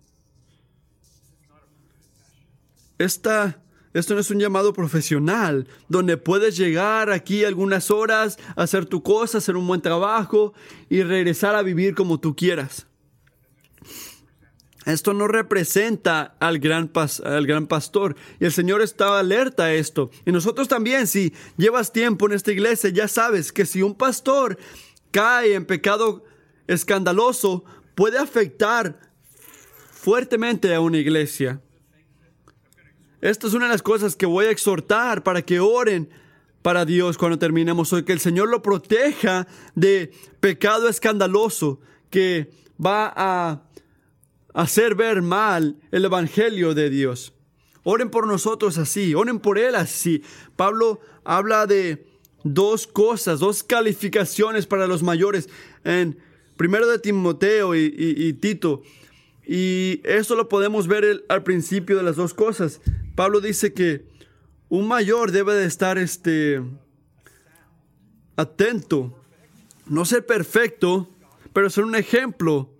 [2.97, 3.61] Esta,
[3.93, 9.37] esto no es un llamado profesional, donde puedes llegar aquí algunas horas, hacer tu cosa,
[9.37, 10.55] hacer un buen trabajo
[10.89, 12.87] y regresar a vivir como tú quieras.
[14.86, 16.91] Esto no representa al gran,
[17.24, 18.15] al gran pastor.
[18.39, 20.10] Y el Señor está alerta a esto.
[20.26, 24.58] Y nosotros también, si llevas tiempo en esta iglesia, ya sabes que si un pastor
[25.12, 26.24] cae en pecado
[26.67, 27.63] escandaloso,
[27.94, 29.00] puede afectar
[29.91, 31.62] fuertemente a una iglesia.
[33.22, 36.10] Esta es una de las cosas que voy a exhortar para que oren
[36.63, 42.52] para Dios cuando terminemos hoy, que el Señor lo proteja de pecado escandaloso que
[42.84, 43.63] va a
[44.53, 47.33] hacer ver mal el Evangelio de Dios.
[47.83, 50.23] Oren por nosotros así, oren por Él así.
[50.55, 52.05] Pablo habla de
[52.43, 55.49] dos cosas, dos calificaciones para los mayores
[55.83, 56.17] en
[56.57, 58.83] primero de Timoteo y, Tito.
[59.47, 62.81] Y eso lo podemos ver al principio de las dos cosas.
[63.15, 64.05] Pablo dice que
[64.69, 66.61] un mayor debe de estar este,
[68.35, 69.17] atento,
[69.87, 71.09] no ser perfecto,
[71.51, 72.70] pero ser un ejemplo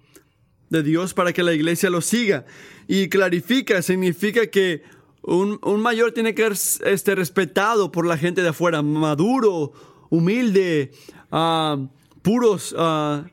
[0.72, 2.46] de Dios para que la iglesia lo siga.
[2.88, 4.82] Y clarifica, significa que
[5.22, 9.74] un, mayor tiene que ser este, respetado por la gente de afuera, maduro,
[10.10, 10.92] humilde,
[11.32, 11.88] uh,
[12.24, 13.24] puros, uh,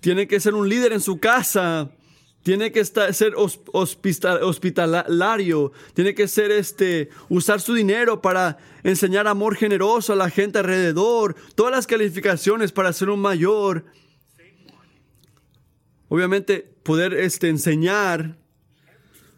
[0.00, 1.92] tiene que ser un líder en su casa,
[2.42, 9.54] tiene que estar, ser hospitalario, tiene que ser este, usar su dinero para enseñar amor
[9.56, 13.84] generoso a la gente alrededor, todas las calificaciones para ser un mayor
[16.12, 18.36] obviamente poder este, enseñar,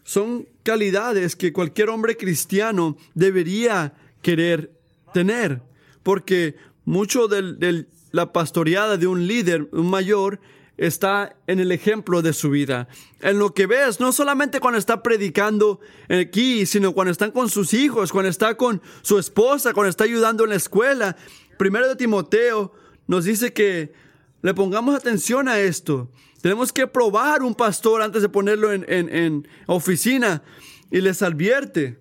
[0.03, 4.77] son calidades que cualquier hombre cristiano debería querer
[5.13, 5.61] tener,
[6.03, 10.41] porque mucho de la pastoreada de un líder, un mayor,
[10.75, 12.89] está en el ejemplo de su vida.
[13.21, 17.73] En lo que ves, no solamente cuando está predicando aquí, sino cuando están con sus
[17.73, 21.15] hijos, cuando está con su esposa, cuando está ayudando en la escuela.
[21.57, 22.73] Primero de Timoteo
[23.07, 23.93] nos dice que
[24.41, 26.11] le pongamos atención a esto.
[26.45, 30.43] Tenemos que probar un pastor antes de ponerlo en, oficina
[30.91, 31.97] y les advierte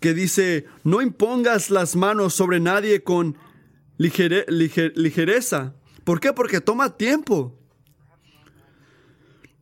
[0.00, 3.38] que dice, no impongas las manos sobre nadie con
[3.98, 5.74] ligereza.
[6.02, 6.32] ¿Por qué?
[6.32, 7.56] Porque toma tiempo.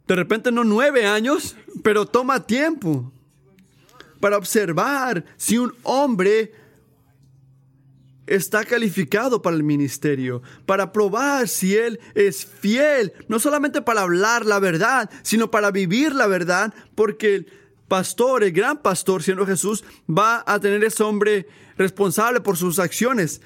[0.06, 3.12] De repente no nueve años, pero toma tiempo
[4.18, 6.54] para observar si un hombre
[8.30, 14.46] está calificado para el ministerio, para probar si él es fiel, no solamente para hablar
[14.46, 17.46] la verdad, sino para vivir la verdad, porque el
[17.88, 23.40] pastor, el gran pastor, siendo Jesús, va a tener ese hombre responsable por sus acciones.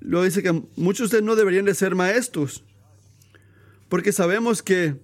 [0.00, 2.64] Luego dice que muchos de ustedes no deberían de ser maestros,
[3.88, 4.96] porque sabemos que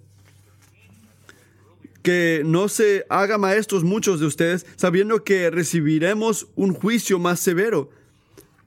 [2.02, 7.90] que no se haga maestros muchos de ustedes, sabiendo que recibiremos un juicio más severo.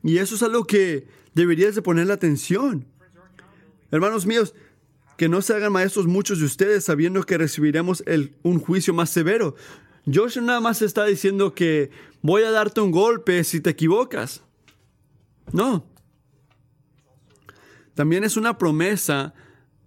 [0.04, 2.86] Y eso es algo que deberías de ponerle atención.
[3.92, 4.54] Hermanos míos,
[5.18, 9.10] que no se hagan maestros muchos de ustedes, sabiendo que recibiremos el, un juicio más
[9.10, 9.56] severo.
[10.12, 11.92] Joshua nada más está diciendo que
[12.22, 14.42] voy a darte un golpe si te equivocas.
[15.52, 15.86] No.
[17.94, 19.34] También es una promesa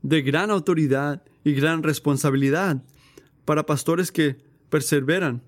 [0.02, 2.82] de gran autoridad y gran responsabilidad
[3.44, 4.36] para pastores que
[4.70, 5.42] perseveran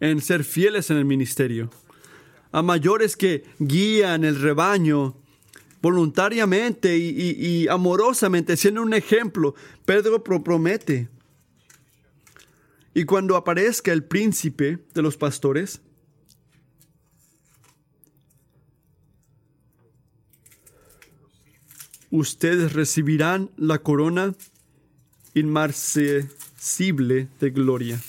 [0.00, 1.70] en ser fieles en el ministerio,
[2.50, 5.16] a mayores que guían el rebaño
[5.80, 9.54] voluntariamente y, amorosamente, siendo un ejemplo.
[9.84, 11.08] Pedro promete.
[12.94, 15.80] Y cuando aparezca el príncipe de los pastores,
[22.10, 24.34] ustedes recibirán la corona
[27.40, 28.00] de gloria.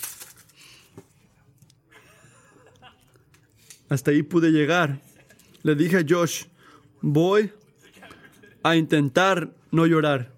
[3.88, 5.00] Hasta ahí pude llegar.
[5.62, 6.44] Le dije a Josh,
[7.00, 7.52] voy
[8.62, 10.32] a intentar no llorar,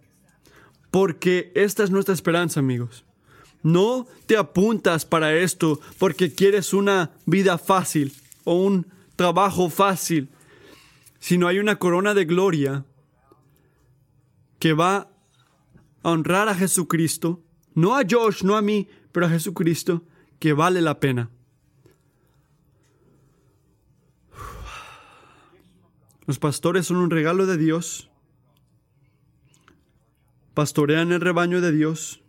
[0.91, 3.05] porque esta es nuestra esperanza, amigos.
[3.63, 10.29] No te apuntas para esto porque quieres una vida fácil o un trabajo fácil,
[11.21, 12.85] sino hay una corona de gloria
[14.59, 15.09] que va
[16.03, 17.43] a honrar a Jesucristo
[17.77, 20.03] no a Josh, no a mí, pero a Jesucristo,
[20.39, 21.31] que vale la pena.
[26.27, 28.09] Los pastores son un regalo de Dios.
[30.55, 32.23] Pastorean el rebaño de Dios.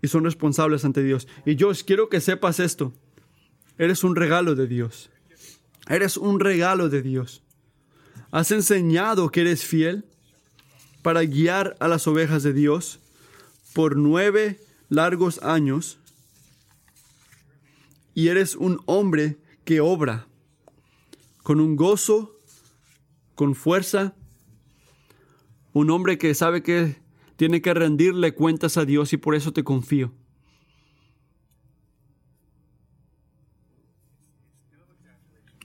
[0.00, 1.28] Y son responsables ante Dios.
[1.44, 2.94] Y Josh, quiero que sepas esto.
[3.76, 5.10] Eres un regalo de Dios.
[5.86, 7.42] Eres un regalo de Dios.
[8.30, 10.06] Has enseñado que eres fiel
[11.02, 13.00] para guiar a las ovejas de Dios
[13.76, 14.58] por nueve
[14.88, 15.98] largos años
[18.14, 19.36] y eres un hombre
[19.66, 20.28] que obra
[21.42, 22.40] con un gozo,
[23.34, 24.14] con fuerza,
[25.74, 26.96] un hombre que sabe que
[27.36, 30.10] tiene que rendirle cuentas a Dios y por eso te confío.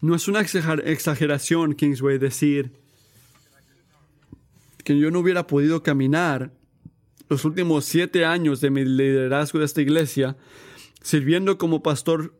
[0.01, 2.73] No es una exageración, Kingsway, decir
[4.83, 6.51] que yo no hubiera podido caminar
[7.31, 10.35] los últimos siete años de mi liderazgo de esta iglesia,
[11.01, 12.37] sirviendo como pastor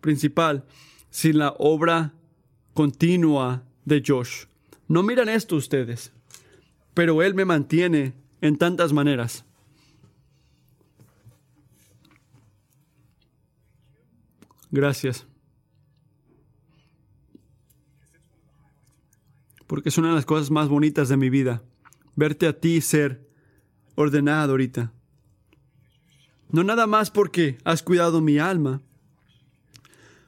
[0.00, 0.64] principal,
[1.10, 2.14] sin la obra
[2.72, 4.44] continua de Josh.
[4.86, 6.12] No miran esto ustedes,
[6.94, 9.44] pero Él me mantiene en tantas maneras.
[14.70, 15.26] Gracias.
[19.66, 21.64] Porque es una de las cosas más bonitas de mi vida.
[22.14, 23.31] Verte a ti ser
[23.94, 24.92] ordenado ahorita.
[26.50, 28.82] No nada más porque has cuidado mi alma,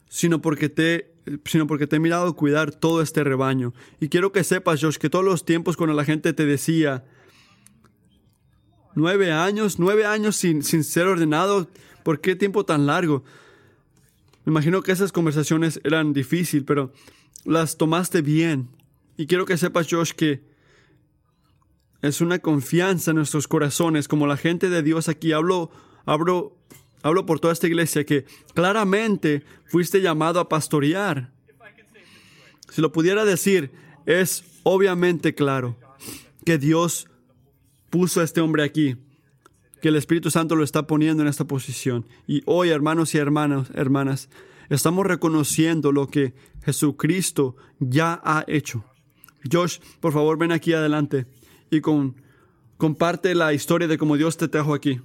[0.08, 1.14] sino porque te
[1.46, 3.72] sino porque te he mirado cuidar todo este rebaño.
[4.00, 7.04] Y quiero que sepas, Josh, que todos los tiempos cuando la gente te decía,
[8.94, 11.68] nueve años, nueve años sin, sin ser ordenado,
[12.02, 13.24] ¿por qué tiempo tan largo?
[14.44, 16.92] Me imagino que esas conversaciones eran difíciles, pero
[17.44, 18.68] las tomaste bien.
[19.16, 20.42] Y quiero que sepas, Josh, que
[22.08, 25.32] es una confianza en nuestros corazones, como la gente de Dios aquí.
[25.32, 25.70] Hablo,
[26.04, 26.54] hablo,
[27.02, 31.32] hablo por toda esta iglesia que claramente fuiste llamado a pastorear.
[32.68, 33.72] Si lo pudiera decir,
[34.04, 35.78] es obviamente claro
[36.44, 37.08] que Dios
[37.88, 38.96] puso a este hombre aquí,
[39.80, 42.06] que el Espíritu Santo lo está poniendo en esta posición.
[42.26, 44.28] Y hoy, hermanos y hermanas, hermanas,
[44.68, 46.34] estamos reconociendo lo que
[46.66, 48.84] Jesucristo ya ha hecho.
[49.50, 51.26] Josh, por favor, ven aquí adelante
[51.76, 52.14] y con,
[52.76, 55.00] comparte la historia de cómo Dios te trajo aquí.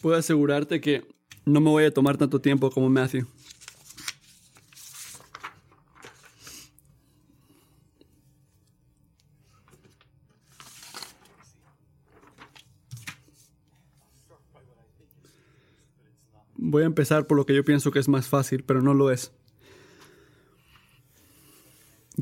[0.00, 1.04] Puedo asegurarte que
[1.44, 3.26] no me voy a tomar tanto tiempo como Matthew.
[16.70, 19.10] Voy a empezar por lo que yo pienso que es más fácil, pero no lo
[19.10, 19.32] es.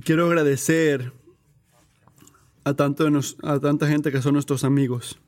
[0.04, 1.12] Quiero agradecer
[2.62, 3.08] a, tanto
[3.42, 5.18] a tanta gente que son nuestros amigos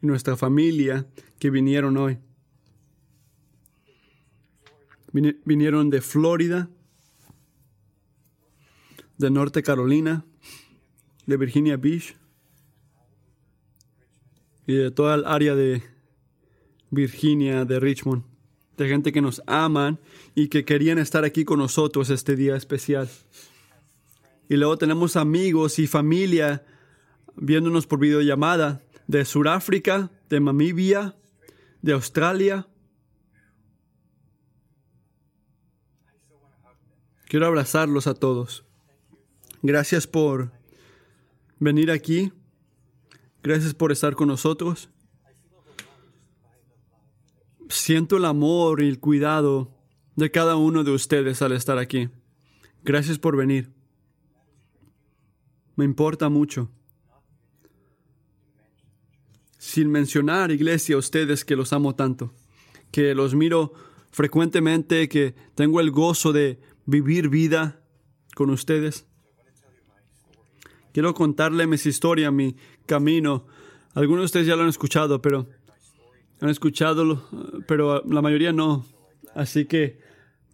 [0.00, 1.06] nuestra familia
[1.38, 2.18] que vinieron hoy.
[5.12, 6.68] Vinieron de Florida,
[9.18, 10.24] de Norte Carolina,
[11.26, 12.16] de Virginia Beach
[14.66, 15.99] y de toda el área de
[16.90, 18.24] Virginia, de Richmond,
[18.76, 19.98] de gente que nos aman
[20.34, 23.08] y que querían estar aquí con nosotros este día especial.
[24.48, 26.64] Y luego tenemos amigos y familia
[27.36, 31.16] viéndonos por videollamada de Sudáfrica, de Namibia,
[31.82, 32.66] de Australia.
[37.28, 38.64] Quiero abrazarlos a todos.
[39.62, 40.50] Gracias por
[41.58, 42.32] venir aquí.
[43.42, 44.90] Gracias por estar con nosotros.
[47.70, 49.74] Siento el amor y el cuidado
[50.16, 52.10] de cada uno de ustedes al estar aquí.
[52.82, 53.72] Gracias por venir.
[55.76, 56.68] Me importa mucho
[59.60, 62.32] sin mencionar, iglesia, a ustedes que los amo tanto,
[62.90, 63.74] que los miro
[64.10, 67.80] frecuentemente, que tengo el gozo de vivir vida
[68.34, 69.06] con ustedes.
[70.94, 72.56] Quiero contarle mis historias, mi
[72.86, 73.46] camino.
[73.92, 75.46] Algunos de ustedes ya lo han escuchado, pero
[76.40, 77.22] han escuchado,
[77.66, 78.86] pero la mayoría no.
[79.34, 80.00] Así que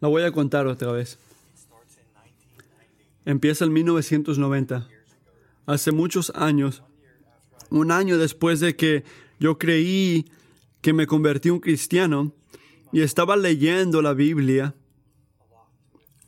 [0.01, 1.19] la voy a contar otra vez.
[3.25, 4.89] Empieza en 1990.
[5.67, 6.83] Hace muchos años
[7.71, 9.05] un año después de que
[9.39, 10.31] yo creí
[10.81, 12.33] que me convertí un cristiano
[12.93, 14.75] y estaba leyendo la Biblia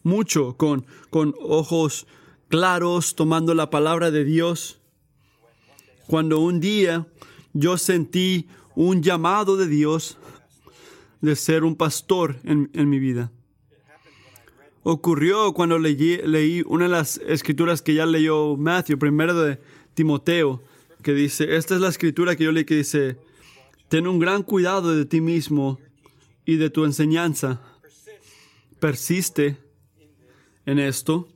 [0.03, 2.07] mucho con, con ojos
[2.49, 4.81] claros, tomando la palabra de Dios,
[6.07, 7.07] cuando un día
[7.53, 8.49] yo sentí
[8.79, 10.19] un llamado de Dios
[11.21, 13.33] de ser un pastor en, mi vida.
[14.85, 19.59] Ocurrió cuando leí, leí una de las escrituras que ya leyó Matthew, primero de
[19.95, 20.63] Timoteo,
[21.03, 23.17] que dice, esta es la escritura que yo leí que dice,
[23.89, 25.81] ten un gran cuidado de ti mismo
[26.47, 27.61] y de tu enseñanza.
[28.79, 29.57] Persiste
[30.67, 31.27] en esto,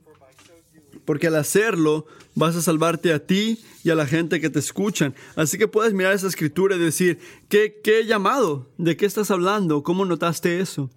[1.03, 2.05] porque al hacerlo
[2.35, 5.13] vas a salvarte a ti y a la gente que te escuchan.
[5.35, 7.19] Así que puedes mirar esa escritura y decir,
[7.49, 8.71] ¿qué, qué llamado?
[8.77, 9.83] ¿De qué estás hablando?
[9.83, 10.89] ¿Cómo notaste eso?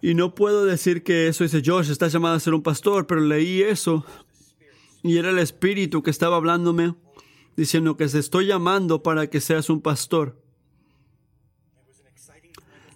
[0.00, 3.20] Y no puedo decir que eso dice Josh, estás llamado a ser un pastor, pero
[3.20, 4.04] leí eso
[5.02, 6.94] y era el Espíritu que estaba hablándome,
[7.56, 10.38] diciendo que se estoy llamando para que seas un pastor.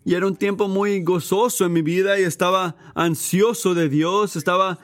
[0.05, 4.79] Y era un tiempo muy gozoso en mi vida y estaba ansioso de Dios, estaba,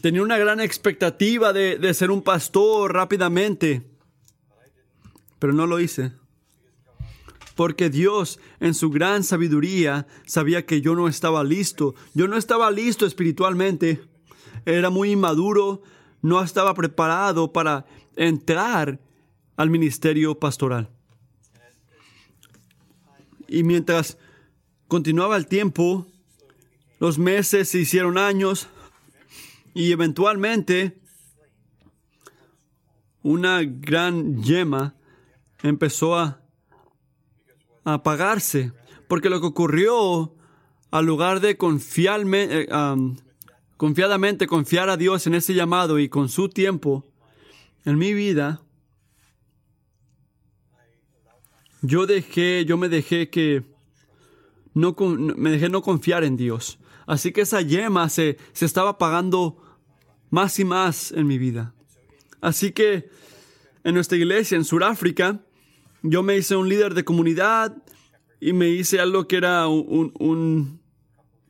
[0.00, 3.82] tenía una gran expectativa de, de ser un pastor rápidamente,
[5.38, 6.12] pero no lo hice.
[7.54, 11.94] Porque Dios, en su gran sabiduría, sabía que yo no estaba listo.
[12.14, 14.00] Yo no estaba listo espiritualmente.
[14.64, 15.82] Era muy inmaduro,
[16.22, 17.84] no estaba preparado para
[18.16, 18.98] entrar
[19.56, 20.88] al ministerio pastoral.
[23.46, 24.16] Y mientras
[24.88, 26.06] continuaba el tiempo,
[26.98, 28.68] los meses se hicieron años
[29.74, 30.98] y eventualmente
[33.22, 34.94] una gran yema
[35.62, 36.40] empezó a,
[37.84, 38.72] apagarse,
[39.08, 40.34] porque lo que ocurrió,
[40.90, 42.68] al lugar de confiarme, eh,
[43.76, 47.06] confiadamente confiar a Dios en ese llamado y con su tiempo
[47.84, 48.62] en mi vida,
[51.82, 53.64] yo dejé, yo me dejé que
[54.74, 56.79] no me dejé no confiar en Dios.
[57.10, 59.60] Así que esa yema se, se estaba apagando
[60.30, 61.74] más y más en mi vida.
[62.40, 63.10] Así que
[63.82, 65.40] en nuestra iglesia en Sudáfrica,
[66.04, 67.76] yo me hice un líder de comunidad
[68.38, 70.80] y me hice algo que era un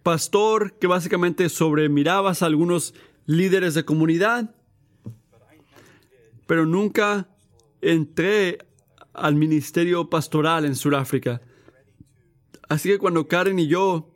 [0.03, 2.95] pastor que básicamente sobremirabas a algunos
[3.27, 4.55] líderes de comunidad,
[6.47, 7.29] pero nunca
[7.83, 8.67] entré
[9.13, 11.43] al ministerio pastoral en Sudáfrica.
[12.67, 14.10] Así que cuando Karen y yo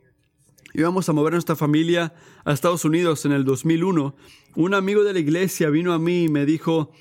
[0.75, 2.13] íbamos a mover nuestra familia
[2.43, 4.15] a Estados Unidos en el 2001,
[4.55, 6.91] un amigo de la iglesia vino a mí y me dijo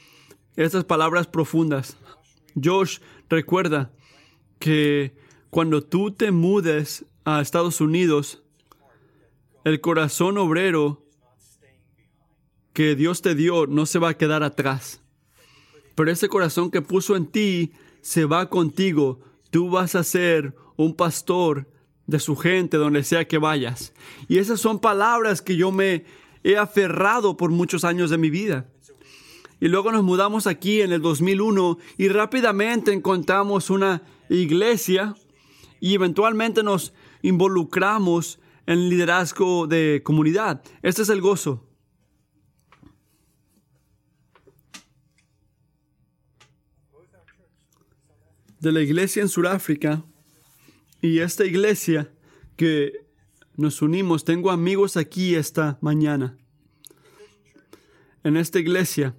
[0.56, 1.96] estas palabras profundas.
[2.62, 2.98] Josh,
[3.28, 3.92] recuerda
[4.60, 5.16] que
[5.50, 8.42] cuando tú te mudes a Estados Unidos,
[9.64, 11.04] el corazón obrero
[12.72, 15.00] que Dios te dio no se va a quedar atrás.
[15.96, 17.72] Pero ese corazón que puso en ti
[18.02, 19.20] se va contigo.
[19.50, 21.68] Tú vas a ser un pastor
[22.06, 23.92] de su gente donde sea que vayas.
[24.28, 26.04] Y esas son palabras que yo me
[26.42, 28.68] he aferrado por muchos años de mi vida.
[29.60, 35.14] Y luego nos mudamos aquí en el 2001 y rápidamente encontramos una iglesia
[35.80, 36.92] y eventualmente nos
[37.22, 40.62] involucramos en liderazgo de comunidad.
[40.82, 41.66] Este es el gozo.
[48.60, 50.04] De la iglesia en Sudáfrica
[51.04, 52.10] y esta iglesia
[52.56, 53.04] que
[53.56, 56.38] nos unimos, tengo amigos aquí esta mañana.
[58.22, 59.14] En esta iglesia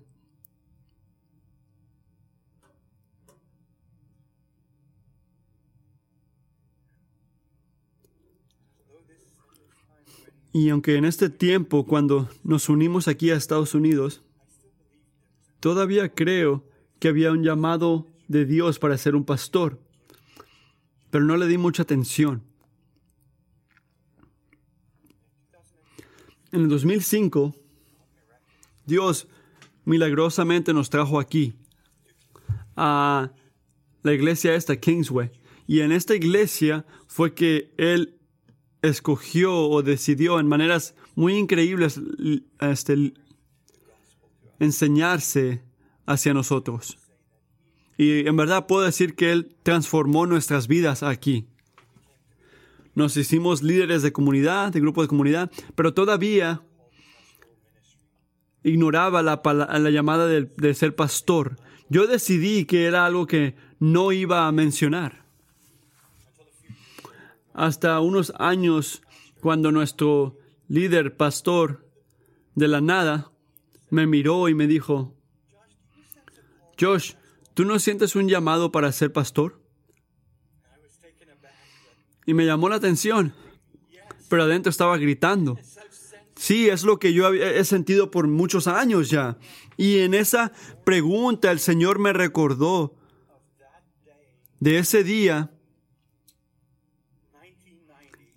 [10.51, 14.23] Y aunque en este tiempo, cuando nos unimos aquí a Estados Unidos,
[15.59, 16.63] todavía creo
[16.97, 19.84] que había un llamado de Dios para ser un pastor,
[21.15, 22.43] pero no le di mucha atención.
[26.51, 27.55] En el 2005,
[28.85, 29.25] Dios
[29.85, 31.53] milagrosamente nos trajo aquí,
[32.75, 33.31] a
[34.03, 35.31] la iglesia esta, Kingsway.
[35.65, 38.19] Y en esta iglesia fue que Él
[38.81, 41.97] escogió o decidió en maneras muy increíbles
[42.59, 43.13] este,
[44.59, 45.63] enseñarse
[46.05, 46.97] hacia nosotros.
[47.97, 51.47] Y en verdad puedo decir que Él transformó nuestras vidas aquí.
[52.93, 56.61] Nos hicimos líderes de comunidad, de grupo de comunidad, pero todavía
[58.63, 61.57] ignoraba la, la llamada de, de ser pastor.
[61.89, 65.25] Yo decidí que era algo que no iba a mencionar
[67.55, 69.01] hasta unos años
[69.39, 70.37] cuando nuestro
[70.67, 71.87] líder pastor
[72.53, 73.31] de la nada
[73.89, 75.15] me miró y me dijo,
[76.79, 77.13] Josh,
[77.55, 79.59] ¿tú no sientes un llamado para ser pastor?
[82.27, 83.33] Y me llamó la atención,
[84.29, 85.57] pero adentro estaba gritando.
[86.35, 89.37] Sí, es lo que yo he sentido por muchos años ya.
[89.77, 90.51] Y en esa
[90.83, 92.95] pregunta el Señor me recordó
[94.59, 95.51] de ese día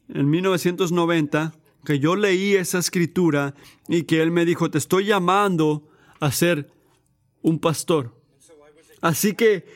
[0.08, 1.54] en 1990
[1.84, 3.54] que yo leí esa escritura
[3.88, 5.88] y que él me dijo, te estoy llamando
[6.20, 6.70] a ser
[7.42, 8.17] un pastor.
[9.00, 9.66] Así que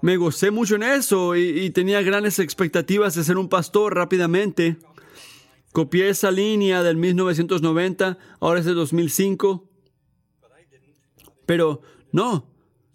[0.00, 4.76] me gocé mucho en eso y, tenía grandes expectativas de ser un pastor rápidamente.
[5.72, 9.68] Copié esa línea del 1990, ahora es de 2005.
[11.46, 11.82] Pero
[12.12, 12.46] no,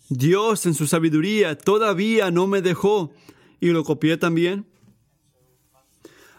[0.10, 3.14] Dios en su sabiduría todavía no me dejó
[3.60, 4.66] y lo copié también.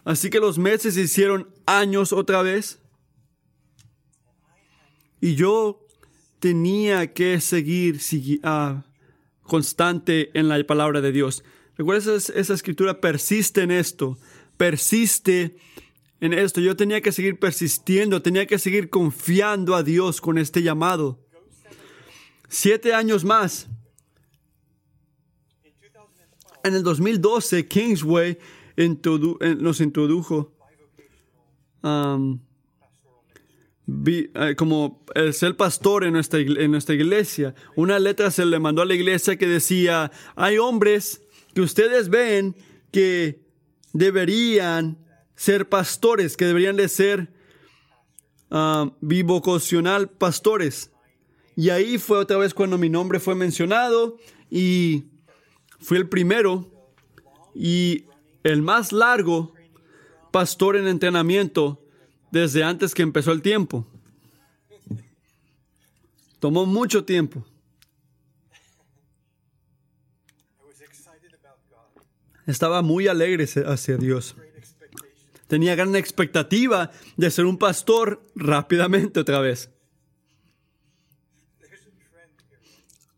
[0.04, 2.78] Así que los meses hicieron años otra vez.
[5.20, 5.86] Y yo
[6.38, 7.98] tenía que seguir
[8.42, 8.84] ah,
[9.44, 11.44] constante en la palabra de Dios.
[11.76, 14.18] Recuerda, esa, escritura persiste en esto,
[14.56, 15.56] persiste
[16.20, 16.60] en esto.
[16.60, 21.18] Yo tenía que seguir persistiendo, tenía que seguir confiando a Dios con este llamado.
[22.48, 23.68] Siete años más.
[26.62, 28.38] En el 2012, Kingsway
[29.58, 30.54] nos introdujo
[31.82, 32.40] um,
[33.86, 37.54] eh, como el ser pastor en nuestra, en nuestra iglesia.
[37.76, 41.20] Una letra se le mandó a la iglesia que decía, hay hombres
[41.54, 42.56] que ustedes ven
[42.90, 43.40] que
[43.92, 44.98] deberían
[45.36, 47.32] ser pastores, que deberían de ser
[48.50, 50.90] uh, bivocacional pastores.
[51.56, 54.16] Y ahí fue otra vez cuando mi nombre fue mencionado
[54.50, 55.04] y
[55.78, 56.70] fui el primero
[57.54, 58.06] y
[58.42, 59.52] el más largo
[60.32, 61.83] pastor en entrenamiento
[62.34, 63.86] desde antes que empezó el tiempo.
[66.40, 67.46] Tomó mucho tiempo.
[72.46, 74.34] Estaba muy alegre hacia Dios.
[75.46, 79.70] Tenía gran expectativa de ser un pastor rápidamente otra vez.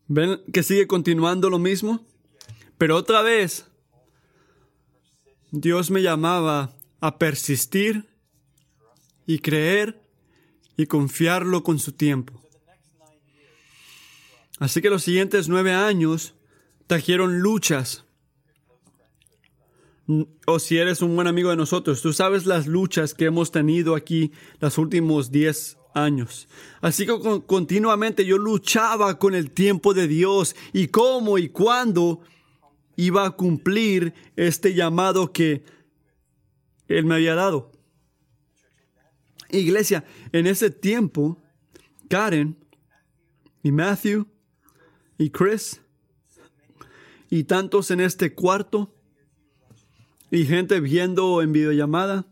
[0.07, 2.05] ¿Ven que sigue continuando lo mismo?
[2.77, 3.65] Pero otra vez
[5.51, 8.06] Dios me llamaba a persistir
[9.27, 10.01] y creer
[10.77, 12.41] y confiarlo con su tiempo.
[14.59, 16.33] Así que los siguientes nueve años
[16.87, 18.05] trajeron luchas.
[20.45, 23.93] O si eres un buen amigo de nosotros, tú sabes las luchas que hemos tenido
[23.93, 26.47] aquí los últimos diez años.
[26.79, 27.13] Así que
[27.45, 32.21] continuamente yo luchaba con el tiempo de Dios y cómo y cuándo
[32.95, 35.63] iba a cumplir este llamado que
[36.87, 37.76] Él me había dado.
[39.49, 41.41] Iglesia, en ese tiempo,
[42.09, 42.57] Karen
[43.63, 44.27] y Matthew
[45.17, 45.81] y Chris
[47.29, 48.93] y tantos en este cuarto
[50.31, 52.25] y gente viendo en videollamada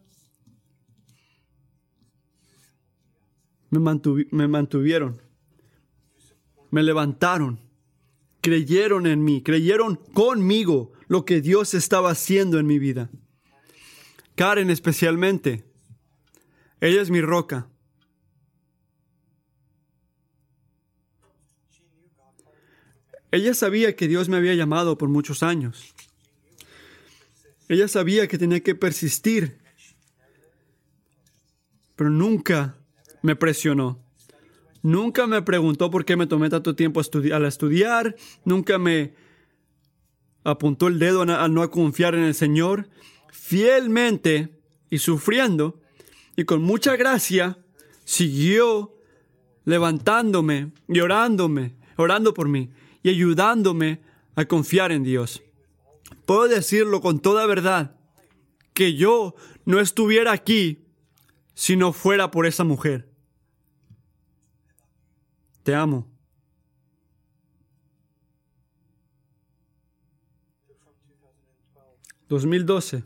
[3.69, 3.79] me,
[4.31, 5.21] me mantuvieron,
[6.71, 7.65] me levantaron
[8.45, 13.09] creyeron en mí, creyeron conmigo, lo que Dios estaba haciendo en mi vida.
[14.35, 15.65] Karen especialmente.
[16.81, 17.67] Ella es mi roca.
[23.31, 25.93] Ella sabía que Dios me había llamado por muchos años.
[27.67, 29.57] Ella sabía que tenía que persistir,
[31.95, 32.77] pero nunca
[33.21, 33.99] me presionó.
[34.83, 38.15] Nunca me preguntó por qué me tomé tanto tiempo al estudiar.
[38.43, 39.15] Nunca me
[40.43, 42.87] apuntó el dedo a no confiar en el Señor.
[43.31, 45.81] Fielmente y sufriendo
[46.35, 47.57] y con mucha gracia
[48.03, 48.95] siguió
[49.63, 52.69] levantándome y orándome, orando por mí
[53.03, 54.01] y ayudándome
[54.35, 55.41] a confiar en Dios.
[56.25, 57.95] Puedo decirlo con toda verdad,
[58.73, 60.85] que yo no estuviera aquí
[61.53, 63.09] si no fuera por esa mujer.
[65.63, 66.11] Te amo.
[72.27, 73.03] ...2012...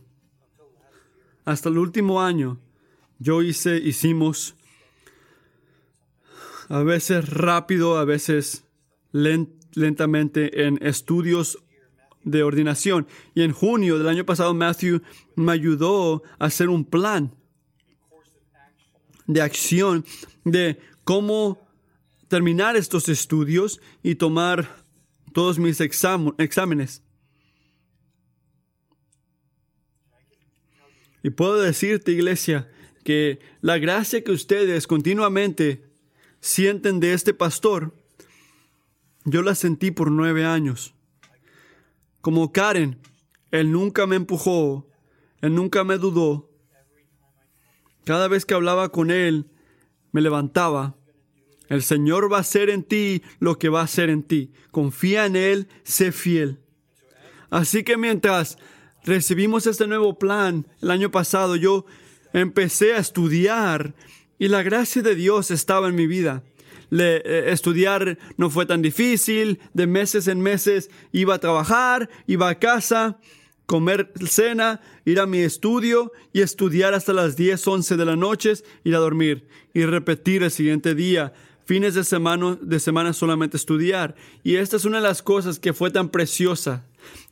[1.44, 2.58] ...hasta el último año...
[3.20, 4.56] ...yo hice, hicimos...
[6.70, 8.64] ...a veces rápido, a veces
[9.12, 10.66] lentamente...
[10.66, 11.60] ...en estudios
[12.24, 13.08] de ordinación...
[13.36, 14.54] ...y en junio del año pasado...
[14.54, 15.02] ...Matthew
[15.36, 17.36] me ayudó a hacer un plan...
[19.28, 20.06] ...de acción...
[20.46, 21.68] ...de cómo
[22.30, 24.84] terminar estos estudios y tomar
[25.34, 27.04] todos mis exámenes.
[31.22, 32.70] Y puedo decirte, iglesia,
[33.10, 35.84] que la gracia que ustedes continuamente
[36.42, 37.92] sienten de este pastor,
[39.26, 40.94] yo la sentí por nueve años.
[42.22, 43.00] Como Karen,
[43.50, 44.88] él nunca me empujó,
[45.42, 46.52] él nunca me dudó.
[48.06, 49.48] Cada vez que hablaba con él,
[50.12, 50.96] me levantaba
[51.68, 54.52] el Señor va a hacer en ti lo que va a hacer en ti.
[54.70, 56.60] Confía en Él, sé fiel.
[57.50, 58.60] Así que mientras
[59.04, 61.88] recibimos este nuevo plan el año pasado, yo
[62.34, 63.94] empecé a estudiar
[64.38, 66.44] y la gracia de Dios estaba en mi vida.
[66.92, 72.58] Eh, estudiar no fue tan difícil, de meses en meses iba a trabajar, iba a
[72.58, 73.20] casa,
[73.66, 78.54] comer cena, ir a mi estudio y estudiar hasta las 10, 11 de la noche,
[78.84, 81.34] ir a dormir y repetir el siguiente día
[81.70, 84.16] fines de semana, de semana solamente estudiar.
[84.44, 86.84] Y esta es una de las cosas que fue tan preciosa.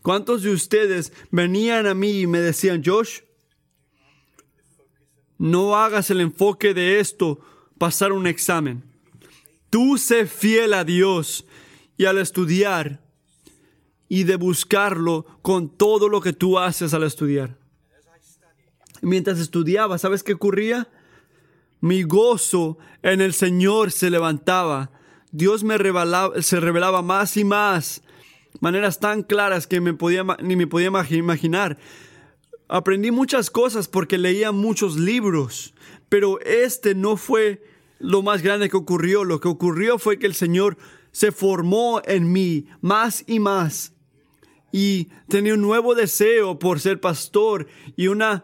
[0.03, 3.21] ¿Cuántos de ustedes venían a mí y me decían, Josh,
[5.38, 7.39] no hagas el enfoque de esto,
[7.77, 8.83] pasar un examen.
[9.69, 11.45] Tú sé fiel a Dios
[11.97, 13.01] y al estudiar
[14.09, 17.57] y de buscarlo con todo lo que tú haces al estudiar.
[19.01, 20.88] Mientras estudiaba, ¿sabes qué ocurría?
[21.81, 24.91] Mi gozo en el Señor se levantaba.
[25.31, 25.77] Dios me
[26.41, 28.01] se revelaba más y más,
[28.59, 31.77] maneras tan claras que ni me podía imaginar.
[32.68, 35.74] Aprendí muchas cosas porque leía muchos libros,
[36.09, 37.63] pero este no fue
[37.99, 39.24] lo más grande que ocurrió.
[39.24, 40.78] Lo que ocurrió fue que el Señor
[41.11, 43.93] se formó en mí más y más.
[44.72, 48.43] Y tenía un nuevo deseo por ser pastor y una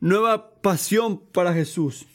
[0.00, 2.06] nueva pasión para Jesús.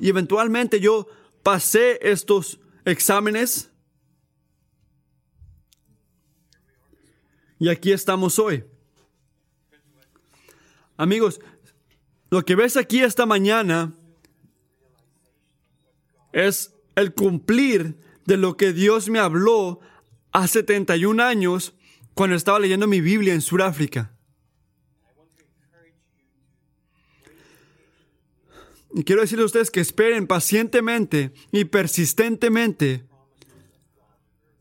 [0.00, 1.08] Y eventualmente yo
[1.42, 3.70] pasé estos exámenes.
[7.58, 8.64] Y aquí estamos hoy.
[11.02, 11.40] Amigos,
[12.30, 13.92] lo que ves aquí esta mañana
[16.32, 19.80] es el cumplir de lo que Dios me habló
[20.30, 21.74] hace 71 años
[22.14, 24.16] cuando estaba leyendo mi Biblia en Sudáfrica.
[28.94, 33.08] Y quiero decirles a ustedes que esperen pacientemente y persistentemente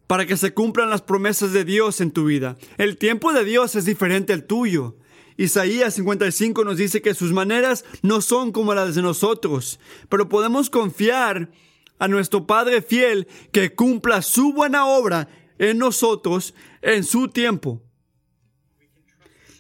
[0.08, 2.58] para que se cumplan las promesas de Dios en tu vida.
[2.80, 4.98] El tiempo de Dios es diferente al tuyo.
[5.42, 10.70] Isaías 55 nos dice que sus maneras no son como las de nosotros, pero podemos
[10.70, 11.50] confiar
[11.98, 17.82] a nuestro Padre fiel que cumpla su buena obra en nosotros en su tiempo.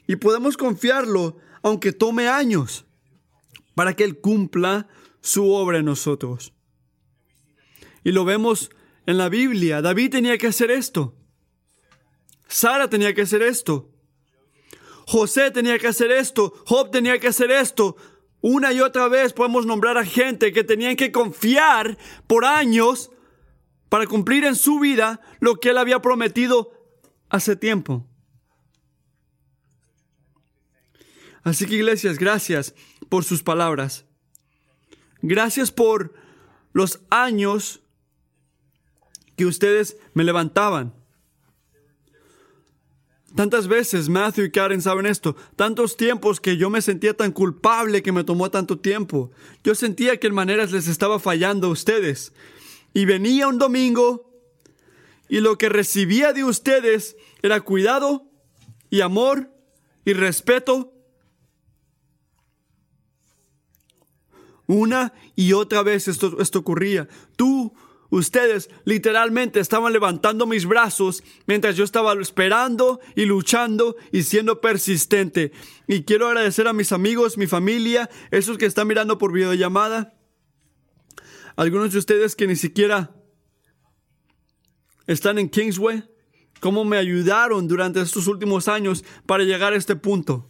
[0.05, 2.85] Y podemos confiarlo aunque tome años
[3.73, 4.87] para que Él cumpla
[5.19, 6.53] su obra en nosotros.
[8.03, 8.69] Y lo vemos
[9.07, 9.81] en la Biblia.
[9.81, 11.15] David tenía que hacer esto.
[12.47, 13.90] Sara tenía que hacer esto.
[15.11, 16.53] José tenía que hacer esto.
[16.65, 17.97] Job tenía que hacer esto.
[18.39, 21.97] Una y otra vez podemos nombrar a gente que tenían que confiar
[22.27, 23.11] por años
[23.89, 26.71] para cumplir en su vida lo que él había prometido
[27.27, 28.07] hace tiempo.
[31.43, 32.73] Así que iglesias, gracias
[33.09, 34.05] por sus palabras.
[35.21, 36.13] Gracias por
[36.71, 37.81] los años
[39.35, 41.00] que ustedes me levantaban.
[43.35, 48.03] Tantas veces Matthew y Karen saben esto, tantos tiempos que yo me sentía tan culpable
[48.03, 49.31] que me tomó tanto tiempo.
[49.63, 52.33] Yo sentía que en maneras les estaba fallando a ustedes.
[52.93, 54.29] Y venía un domingo
[55.29, 58.27] y lo que recibía de ustedes era cuidado
[58.89, 59.49] y amor
[60.03, 60.93] y respeto.
[64.67, 67.07] Una y otra vez esto, esto ocurría.
[67.37, 67.73] Tú
[68.11, 75.53] Ustedes literalmente estaban levantando mis brazos mientras yo estaba esperando y luchando y siendo persistente.
[75.87, 80.13] Y quiero agradecer a mis amigos, mi familia, esos que están mirando por videollamada.
[81.55, 83.15] Algunos de ustedes que ni siquiera
[85.07, 86.03] están en Kingsway,
[86.59, 90.49] cómo me ayudaron durante estos últimos años para llegar a este punto.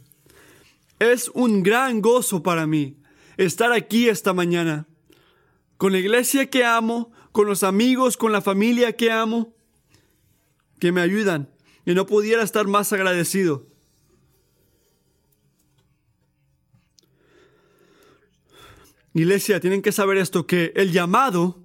[0.97, 2.97] Es un gran gozo para mí
[3.38, 4.88] estar aquí esta mañana
[5.82, 9.55] con la iglesia que amo, con los amigos, con la familia que amo,
[10.79, 11.49] que me ayudan.
[11.86, 13.67] Y no pudiera estar más agradecido.
[19.13, 21.59] Iglesia, tienen que saber esto, que el llamado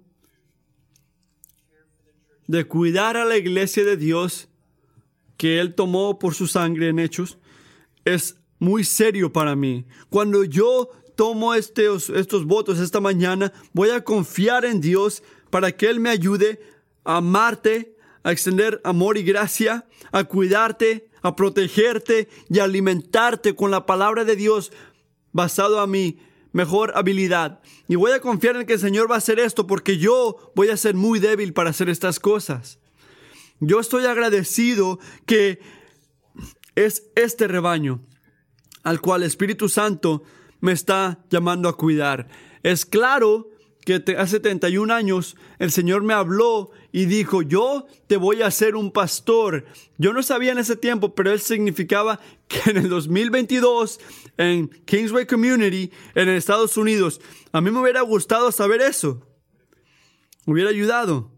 [2.46, 4.48] de cuidar a la iglesia de Dios
[5.36, 7.38] que Él tomó por su sangre en hechos
[8.04, 9.86] es muy serio para mí.
[10.08, 15.88] Cuando yo tomo estos, estos votos esta mañana, voy a confiar en Dios para que
[15.88, 16.61] Él me ayude
[17.05, 23.70] a amarte, a extender amor y gracia, a cuidarte, a protegerte y a alimentarte con
[23.70, 24.72] la palabra de Dios
[25.32, 26.18] basado a mi
[26.53, 27.61] mejor habilidad.
[27.88, 30.70] Y voy a confiar en que el Señor va a hacer esto porque yo voy
[30.70, 32.78] a ser muy débil para hacer estas cosas.
[33.61, 35.61] Yo estoy agradecido que
[36.74, 38.01] es este rebaño
[38.82, 40.22] al cual el Espíritu Santo
[40.61, 42.28] me está llamando a cuidar.
[42.62, 43.49] Es claro
[43.87, 48.74] que hace 31 años el Señor me habló y dijo, yo te voy a hacer
[48.74, 49.64] un pastor.
[49.97, 52.18] Yo no sabía en ese tiempo, pero él significaba
[52.49, 54.01] que en el 2022,
[54.39, 57.20] en Kingsway Community, en Estados Unidos,
[57.53, 59.24] a mí me hubiera gustado saber eso.
[60.47, 61.30] Hubiera ayudado.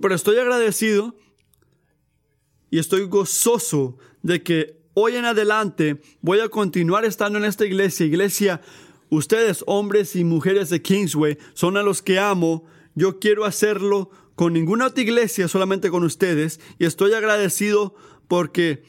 [0.00, 1.14] Pero estoy agradecido
[2.70, 8.06] y estoy gozoso de que hoy en adelante voy a continuar estando en esta iglesia,
[8.06, 8.62] iglesia
[9.10, 12.64] Ustedes, hombres y mujeres de Kingsway, son a los que amo.
[12.94, 16.60] Yo quiero hacerlo con ninguna otra iglesia, solamente con ustedes.
[16.78, 17.94] Y estoy agradecido
[18.28, 18.82] porque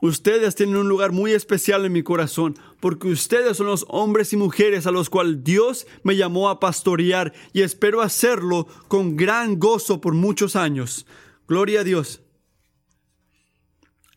[0.00, 2.56] ustedes tienen un lugar muy especial en mi corazón.
[2.80, 7.32] Porque ustedes son los hombres y mujeres a los cuales Dios me llamó a pastorear.
[7.52, 11.06] Y espero hacerlo con gran gozo por muchos años.
[11.48, 12.20] Gloria a Dios.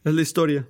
[0.03, 0.67] Es la historia.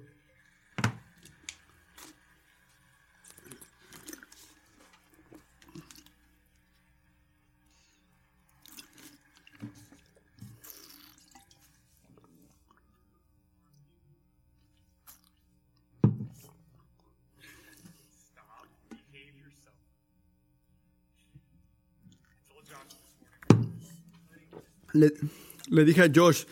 [24.99, 26.43] Le, dije a Josh,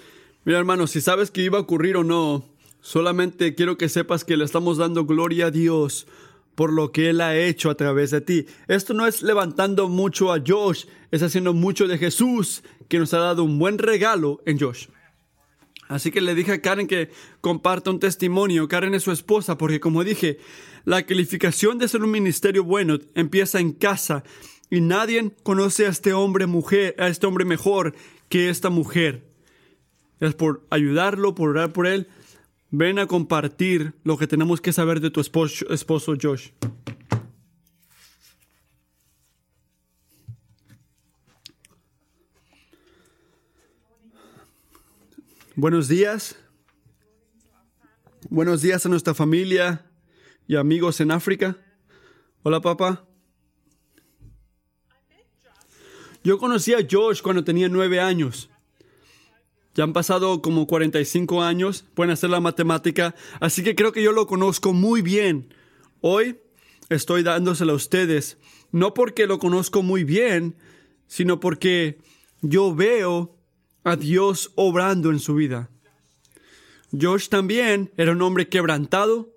[0.45, 2.45] mira hermano, si sabes que iba a ocurrir o no,
[2.81, 6.07] solamente quiero que sepas que le estamos dando gloria a Dios
[6.55, 8.47] por lo que Él ha hecho a través de ti.
[8.67, 13.19] Esto no es levantando mucho a Josh, es haciendo mucho de Jesús, que nos ha
[13.19, 14.87] dado un buen regalo en Josh.
[15.87, 17.09] Así que le dije a Karen que
[17.41, 18.67] comparta un testimonio.
[18.67, 20.39] Karen es su esposa, porque como dije,
[20.83, 24.23] la calificación de ser un ministerio bueno empieza en casa
[24.69, 27.95] y nadie conoce a este hombre mujer, a este hombre mejor
[28.29, 29.27] que esta mujer.
[30.19, 32.07] Es por ayudarlo, por orar por él.
[32.69, 36.49] Ven a compartir lo que tenemos que saber de tu esposo, esposo Josh.
[45.55, 46.35] Buenos días.
[48.29, 49.85] Buenos días a nuestra familia
[50.47, 51.57] y amigos en África.
[52.43, 53.06] Hola, papá.
[56.23, 58.49] Yo conocí a Josh cuando tenía nueve años.
[59.75, 64.11] Ya han pasado como 45 años, pueden hacer la matemática, así que creo que yo
[64.11, 65.53] lo conozco muy bien.
[66.01, 66.39] Hoy
[66.89, 68.37] estoy dándoselo a ustedes,
[68.71, 70.55] no porque lo conozco muy bien,
[71.05, 71.99] sino porque
[72.41, 73.37] yo veo
[73.83, 75.69] a Dios obrando en su vida.
[76.91, 79.29] Josh también era un hombre quebrantado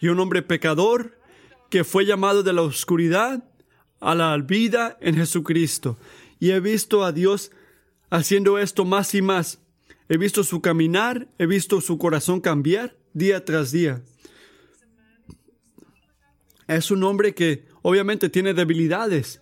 [0.00, 1.18] y un hombre pecador
[1.70, 3.47] que fue llamado de la oscuridad
[4.00, 5.98] a la vida en Jesucristo
[6.38, 7.50] y he visto a Dios
[8.10, 9.58] haciendo esto más y más.
[10.08, 14.02] He visto su caminar, he visto su corazón cambiar día tras día.
[16.66, 19.40] Es un hombre que obviamente tiene debilidades.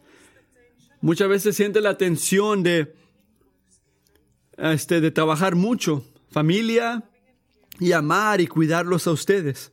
[1.00, 2.94] Muchas veces siente la tensión de
[4.56, 7.04] este, de trabajar mucho, familia,
[7.78, 9.72] y amar y cuidarlos a ustedes.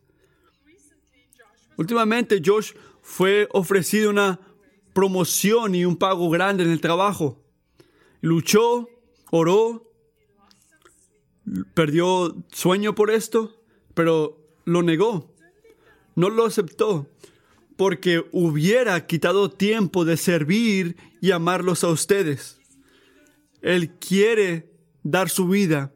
[1.77, 4.39] Últimamente Josh fue ofrecido una
[4.93, 7.41] promoción y un pago grande en el trabajo.
[8.21, 8.87] Luchó,
[9.31, 9.91] oró,
[11.73, 13.59] perdió sueño por esto,
[13.93, 15.33] pero lo negó.
[16.15, 17.07] No lo aceptó
[17.75, 22.59] porque hubiera quitado tiempo de servir y amarlos a ustedes.
[23.61, 24.69] Él quiere
[25.03, 25.93] dar su vida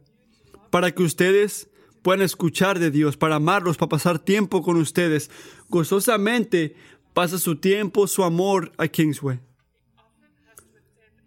[0.70, 1.70] para que ustedes
[2.02, 5.30] puedan escuchar de Dios, para amarlos, para pasar tiempo con ustedes.
[5.70, 6.76] Gozosamente
[7.18, 9.40] pasa su tiempo, su amor a Kingsway.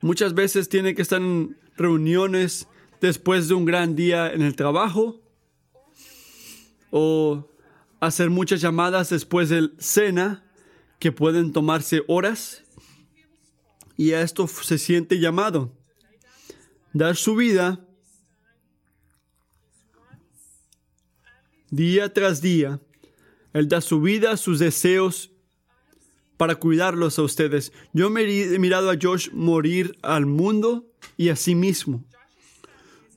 [0.01, 2.68] Muchas veces tiene que estar en reuniones
[3.01, 5.20] después de un gran día en el trabajo
[6.93, 7.45] o
[7.99, 10.45] hacer muchas llamadas después de cena
[11.01, 12.62] que pueden tomarse horas
[13.97, 15.76] y a esto se siente llamado.
[16.93, 17.84] Dar su vida
[21.68, 22.80] día tras día.
[23.53, 25.30] Él da su vida, sus deseos
[26.41, 27.70] para cuidarlos a ustedes.
[27.93, 30.86] Yo me he mirado a Josh morir al mundo
[31.18, 32.03] y a sí mismo.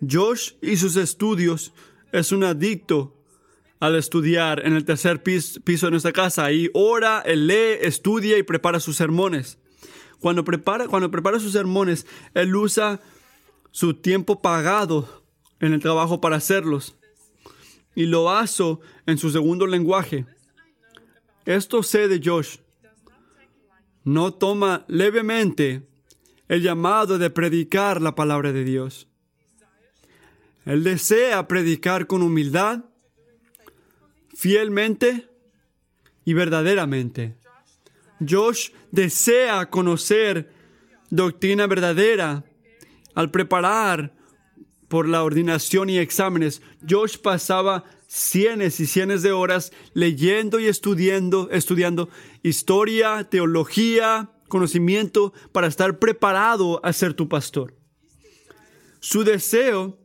[0.01, 1.71] Josh y sus estudios
[2.11, 3.15] es un adicto
[3.80, 6.43] al estudiar en el tercer piso, de nuestra casa.
[6.43, 9.57] Ahí ora, él lee, estudia y prepara sus sermones.
[10.19, 12.99] Cuando prepara, cuando prepara sus sermones, él usa
[13.71, 15.24] su tiempo pagado
[15.61, 16.97] en el trabajo para hacerlos
[17.95, 20.26] y lo hace en su segundo lenguaje.
[21.45, 22.57] Esto sé de Josh.
[24.04, 25.88] No toma levemente
[26.47, 29.08] el llamado de predicar la palabra de Dios.
[30.66, 32.86] Él desea predicar con humildad,
[34.34, 35.28] fielmente
[36.26, 37.36] y verdaderamente.
[38.28, 40.51] Josh desea conocer
[41.10, 42.43] doctrina verdadera
[43.14, 44.14] al preparar
[44.88, 46.62] por la ordinación y exámenes.
[46.88, 47.84] Josh pasaba
[48.14, 52.09] cienes y cienes de horas leyendo y estudiando, estudiando
[52.43, 57.76] historia, teología, conocimiento para estar preparado a ser tu pastor.
[58.99, 59.97] Su deseo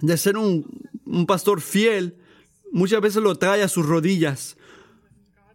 [0.00, 0.64] de ser un,
[1.26, 2.16] pastor fiel
[2.72, 4.56] muchas veces lo trae a sus rodillas,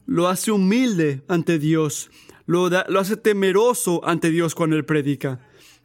[0.06, 2.12] lo hace humilde ante Dios,
[2.46, 5.40] lo, lo hace temeroso ante Dios cuando él predica.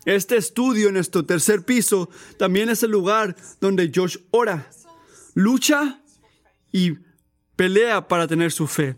[0.05, 4.71] Este estudio en nuestro tercer piso también es el lugar donde Josh ora,
[5.33, 6.01] lucha
[6.73, 6.95] y
[7.57, 8.97] pelea para tener su fe.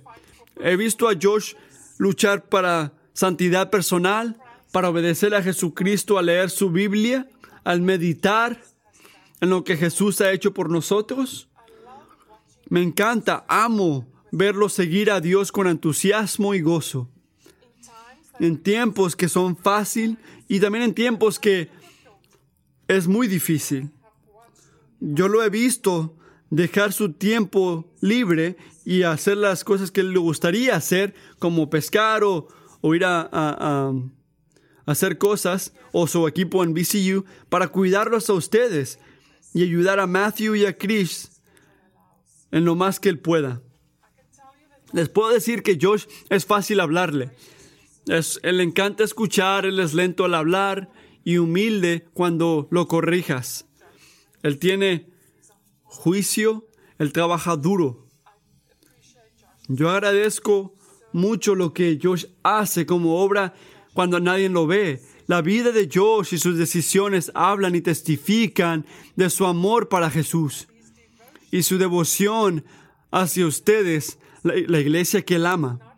[0.61, 1.55] He visto a Josh
[1.99, 7.29] luchar para santidad personal, para obedecer a Jesucristo, al leer su Biblia,
[7.64, 8.62] al meditar
[9.41, 11.49] en lo que Jesús ha hecho por nosotros.
[12.68, 17.11] Me encanta, amo verlo seguir a Dios con entusiasmo y gozo
[18.43, 20.18] en tiempos que son fácil
[20.49, 21.70] y también en tiempos que
[22.89, 23.91] es muy difícil.
[25.01, 26.16] Yo lo he visto
[26.53, 32.47] dejar su tiempo libre y hacer las cosas que le gustaría hacer, como pescar o,
[32.95, 33.91] ir a,
[34.85, 38.99] hacer cosas, o su equipo en BCU, para cuidarlos a ustedes
[39.55, 41.41] y ayudar a Matthew y a Chris
[42.51, 43.63] en lo más que él pueda.
[44.93, 47.31] Les puedo decir que Josh es fácil hablarle.
[48.07, 50.91] Es, él le encanta escuchar, él es lento al hablar
[51.25, 53.65] y humilde cuando lo corrijas.
[54.43, 55.12] Él tiene
[55.93, 56.68] juicio,
[56.99, 58.09] él trabaja duro.
[59.68, 60.74] Yo agradezco
[61.12, 63.55] mucho lo que Josh hace como obra
[63.95, 65.01] cuando nadie lo ve.
[65.26, 68.86] La vida de Josh y sus decisiones hablan y testifican
[69.16, 70.68] de su amor para Jesús
[71.51, 72.64] y su devoción
[73.11, 75.93] hacia ustedes, la iglesia que él ama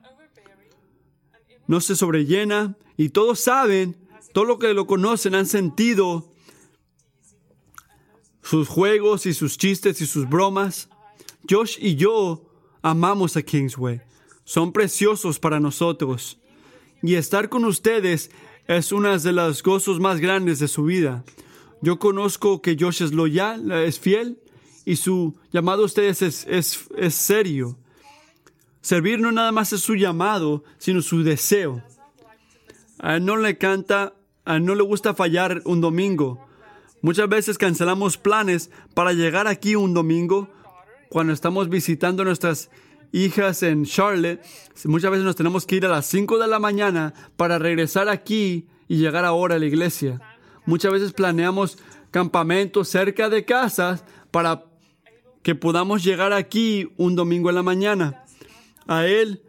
[1.66, 3.96] no se sobrellena y todos saben,
[4.32, 6.32] todos los que lo conocen han sentido
[8.44, 10.88] sus juegos y sus chistes y sus bromas.
[11.48, 12.44] Josh y yo
[12.82, 14.02] amamos a Kingsway.
[14.44, 16.38] Son preciosos para nosotros.
[17.02, 18.30] Y estar con ustedes
[18.66, 21.24] es uno de los gozos más grandes de su vida.
[21.80, 24.38] Yo conozco que Josh es loyal, es fiel
[24.84, 27.78] y su llamado a ustedes es, es, es serio.
[28.82, 31.82] Servir no nada más es su llamado, sino su deseo.
[32.98, 34.12] A él no le canta,
[34.44, 36.46] a él no le gusta fallar un domingo.
[37.04, 40.48] Muchas veces cancelamos planes para llegar aquí un domingo
[41.10, 42.70] cuando estamos visitando a nuestras
[43.12, 44.40] hijas en Charlotte.
[44.86, 48.68] Muchas veces nos tenemos que ir a las 5 de la mañana para regresar aquí
[48.88, 50.18] y llegar ahora a la iglesia.
[50.64, 51.76] Muchas veces planeamos
[52.10, 54.64] campamentos cerca de casas para
[55.42, 58.24] que podamos llegar aquí un domingo en la mañana
[58.86, 59.42] a él,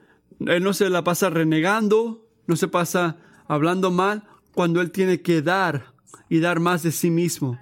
[0.45, 3.16] él no se la pasa renegando, no se pasa
[3.47, 5.94] hablando mal, cuando él tiene que dar
[6.30, 7.59] y dar más de sí mismo.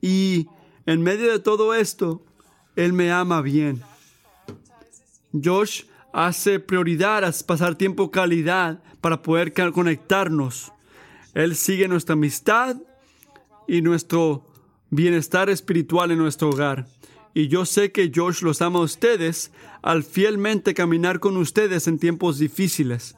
[0.00, 0.48] Y
[0.86, 2.24] en medio de todo esto,
[2.76, 3.82] Él me ama bien.
[5.32, 10.72] Josh hace prioridad a pasar tiempo calidad para poder conectarnos.
[11.34, 12.76] Él sigue nuestra amistad
[13.66, 14.46] y nuestro
[14.90, 16.86] bienestar espiritual en nuestro hogar.
[17.34, 21.98] Y yo sé que Josh los ama a ustedes al fielmente caminar con ustedes en
[21.98, 23.16] tiempos difíciles,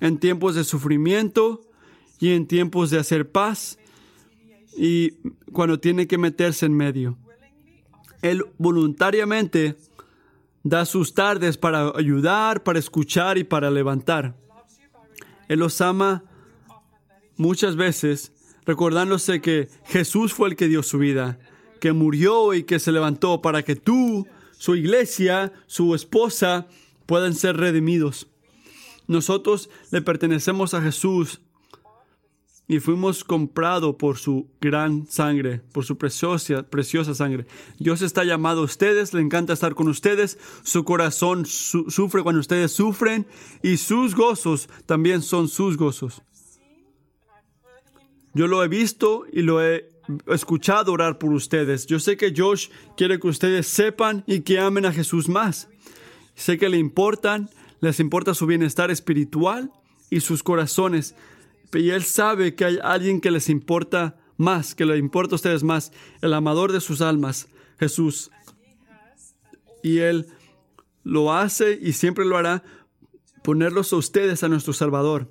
[0.00, 1.67] en tiempos de sufrimiento
[2.20, 3.78] y en tiempos de hacer paz
[4.76, 5.12] y
[5.52, 7.18] cuando tiene que meterse en medio.
[8.22, 9.76] Él voluntariamente
[10.62, 14.36] da sus tardes para ayudar, para escuchar y para levantar.
[15.48, 16.24] Él los ama
[17.36, 18.32] muchas veces,
[18.66, 21.38] recordándose que Jesús fue el que dio su vida,
[21.80, 26.66] que murió y que se levantó para que tú, su iglesia, su esposa,
[27.06, 28.28] puedan ser redimidos.
[29.06, 31.40] Nosotros le pertenecemos a Jesús
[32.68, 37.46] y fuimos comprados por su gran sangre, por su preciosa, preciosa sangre.
[37.78, 42.70] Dios está llamado a ustedes, le encanta estar con ustedes, su corazón sufre cuando ustedes
[42.72, 43.26] sufren
[43.62, 46.22] y sus gozos también son sus gozos.
[48.34, 49.88] Yo lo he visto y lo he
[50.26, 51.86] escuchado orar por ustedes.
[51.86, 55.70] Yo sé que Josh quiere que ustedes sepan y que amen a Jesús más.
[56.34, 57.48] Sé que le importan,
[57.80, 59.72] les importa su bienestar espiritual
[60.10, 61.14] y sus corazones
[61.74, 65.62] y Él sabe que hay alguien que les importa más, que le importa a ustedes
[65.62, 65.92] más,
[66.22, 67.48] el amador de sus almas,
[67.78, 68.30] Jesús.
[69.82, 70.26] Y Él
[71.02, 72.62] lo hace y siempre lo hará,
[73.42, 75.30] ponerlos a ustedes a nuestro Salvador,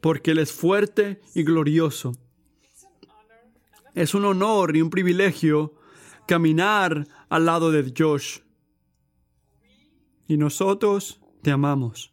[0.00, 2.12] porque Él es fuerte y glorioso.
[3.94, 5.74] Es un honor y un privilegio
[6.26, 8.40] caminar al lado de Josh.
[10.28, 12.12] Y nosotros te amamos.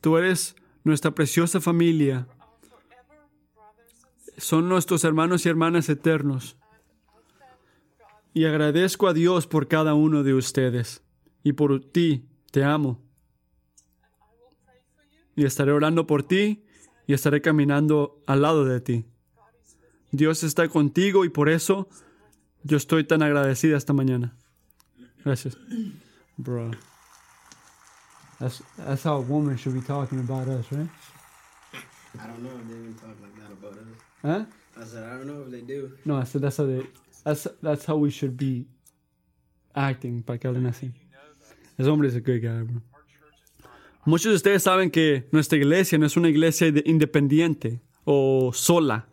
[0.00, 2.28] Tú eres nuestra preciosa familia.
[4.36, 6.56] Son nuestros hermanos y hermanas eternos.
[8.34, 11.02] Y agradezco a Dios por cada uno de ustedes.
[11.42, 13.00] Y por ti, te amo.
[15.36, 16.64] Y estaré orando por ti
[17.06, 19.04] y estaré caminando al lado de ti.
[20.10, 21.88] Dios está contigo y por eso
[22.62, 24.36] yo estoy tan agradecida esta mañana.
[25.24, 25.56] Gracias.
[26.36, 26.70] Bro.
[28.44, 30.86] That's that's how a woman should be talking about us, right?
[32.22, 33.88] I don't know if they even talk like that about us.
[34.20, 34.44] Huh?
[34.78, 35.92] I said I don't know if they do.
[36.04, 36.82] No, I said that's how they
[37.24, 38.66] that's that's how we should be
[39.74, 40.92] acting para que hablen así.
[41.78, 42.82] Ese hombre es a good guy, bro.
[44.04, 49.06] Muchos de ustedes saben que nuestra iglesia no es una iglesia independiente o sola.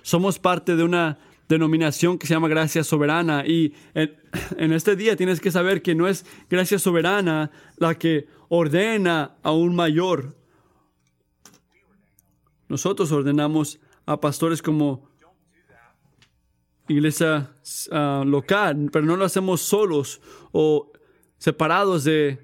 [0.00, 1.18] Somos parte de una
[1.50, 6.06] denominación que se llama Gracia Soberana y en, este día tienes que saber que no
[6.06, 10.36] es Gracia Soberana la que ordena a un mayor.
[12.68, 15.10] Nosotros ordenamos a pastores como
[16.86, 17.50] iglesia
[17.90, 20.20] uh, local, pero no lo hacemos solos
[20.52, 20.92] o
[21.38, 22.38] separados de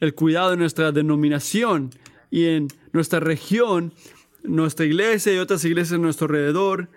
[0.00, 1.90] el cuidado de nuestra denominación
[2.30, 3.92] y en nuestra región,
[4.42, 6.88] nuestra iglesia y otras iglesias a nuestro alrededor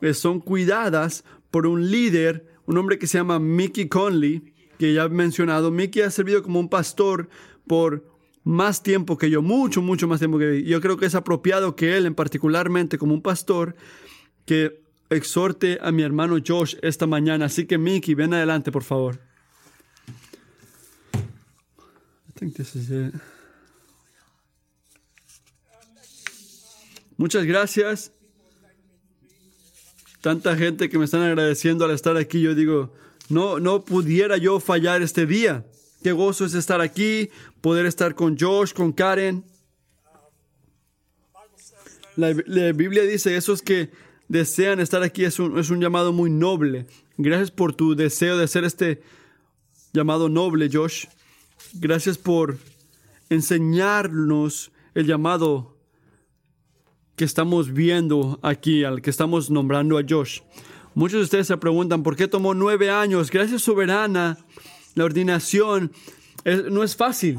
[0.00, 5.04] eh, son cuidadas por un líder, un hombre que se llama Mickey Conley, que ya
[5.04, 5.70] he mencionado.
[5.70, 7.28] Mickey ha servido como un pastor
[7.66, 8.04] por
[8.44, 10.68] más tiempo que yo, mucho, mucho más tiempo que yo.
[10.70, 13.74] Yo creo que es apropiado que él, en particularmente como un pastor,
[14.44, 14.80] que
[15.10, 17.46] exhorte a mi hermano Josh esta mañana.
[17.46, 19.18] Así que Mickey, ven adelante, por favor.
[27.16, 28.12] Muchas gracias.
[30.26, 32.40] Tanta gente que me están agradeciendo al estar aquí.
[32.40, 32.92] Yo digo,
[33.28, 35.64] no, no pudiera yo fallar este día.
[36.02, 39.44] Qué gozo es estar aquí, poder estar con Josh, con Karen.
[42.16, 43.92] La, Biblia dice, esos que
[44.26, 46.88] desean estar aquí es un, es un llamado muy noble.
[47.16, 49.02] Gracias por tu deseo de hacer este
[49.92, 51.06] llamado noble, Josh.
[51.74, 52.58] Gracias por
[53.30, 55.75] enseñarnos el llamado
[57.16, 60.40] que estamos viendo aquí, al que estamos nombrando a Josh.
[60.94, 63.30] Muchos de ustedes se preguntan, ¿por qué tomó nueve años?
[63.30, 64.38] Gracias, soberana
[64.96, 65.92] la ordenación
[66.70, 67.38] no es fácil.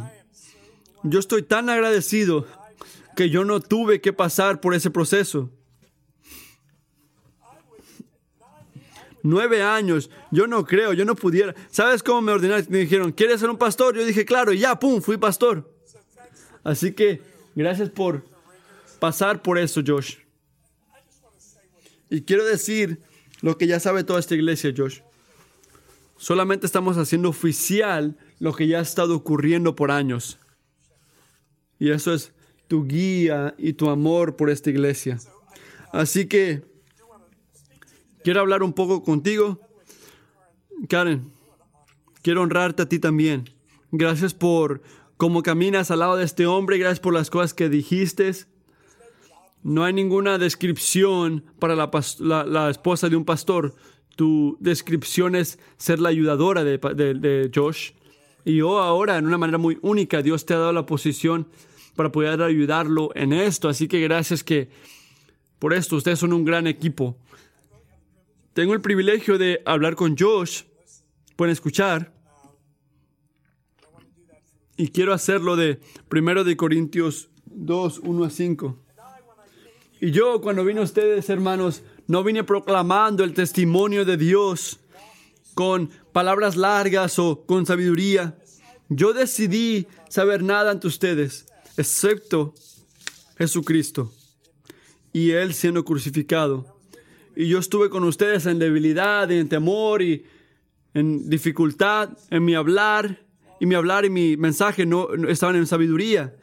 [1.04, 2.48] Yo estoy tan agradecido
[3.16, 5.50] que yo no tuve que pasar por ese proceso.
[9.24, 11.56] Nueve años, yo no creo, yo no pudiera.
[11.72, 12.66] ¿Sabes cómo me ordenaron?
[12.70, 13.96] Me dijeron, ¿quieres ser un pastor?
[13.96, 15.74] Yo dije, claro, y ya, pum, fui pastor.
[16.64, 17.22] Así que
[17.56, 18.24] gracias por
[19.00, 20.18] pasar por eso, Josh.
[22.10, 23.02] Y quiero decir
[23.41, 25.02] lo que ya sabe toda esta iglesia, Josh.
[26.18, 30.39] Solamente estamos haciendo oficial lo que ya ha estado ocurriendo por años.
[31.80, 32.32] Y eso es
[32.68, 35.20] tu guía y tu amor por esta iglesia.
[35.91, 36.64] Así que
[38.24, 39.60] quiero hablar un poco contigo.
[40.89, 41.32] Karen,
[42.22, 43.50] quiero honrarte a ti también.
[43.91, 44.82] Gracias por
[45.18, 48.32] cómo caminas al lado de este hombre, gracias por las cosas que dijiste.
[49.68, 53.76] No hay ninguna descripción para la, la- la esposa de un pastor.
[54.15, 57.91] Tu descripción es ser la ayudadora de, Josh.
[58.45, 61.49] Y yo ahora, en una manera muy única, Dios te ha dado la posición
[61.97, 63.68] para poder ayudarlo en esto.
[63.68, 64.70] Así que gracias que
[65.59, 67.18] por esto ustedes son un gran equipo.
[68.53, 70.61] Tengo el privilegio de hablar con Josh.
[71.36, 72.13] Pueden escuchar.
[74.78, 78.87] Y quiero hacerlo de 1 de Corintios 2, 1 a 5.
[80.00, 84.80] Y yo cuando vine a ustedes, hermanos, no vine proclamando el testimonio de Dios
[85.56, 88.38] con palabras largas o con sabiduría.
[88.89, 92.54] Yo decidí saber nada ante ustedes, excepto
[93.38, 94.14] Jesucristo
[95.12, 96.78] y Él siendo crucificado.
[97.36, 100.26] Y yo estuve con ustedes en debilidad, en temor y
[100.93, 103.26] en dificultad, en mi hablar.
[103.60, 106.36] Y mi hablar y mi mensaje no, no estaban en sabiduría.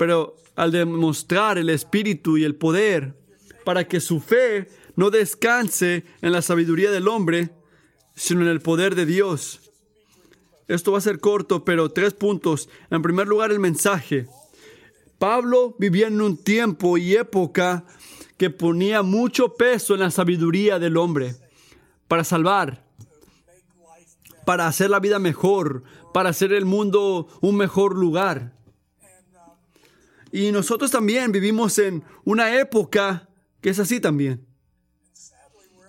[0.00, 3.18] Pero al demostrar el espíritu y el poder,
[3.66, 7.50] para que su fe no descanse en la sabiduría del hombre,
[8.14, 9.60] sino en el poder de Dios.
[10.68, 12.70] Esto va a ser corto, pero tres puntos.
[12.90, 14.26] En primer lugar, el mensaje.
[15.18, 17.84] Pablo vivía en un tiempo y época
[18.38, 21.36] que ponía mucho peso en la sabiduría del hombre
[22.08, 22.86] para salvar,
[24.46, 25.82] para hacer la vida mejor,
[26.14, 28.58] para hacer el mundo un mejor lugar.
[30.32, 33.28] Y nosotros también vivimos en una época
[33.60, 34.46] que es así también.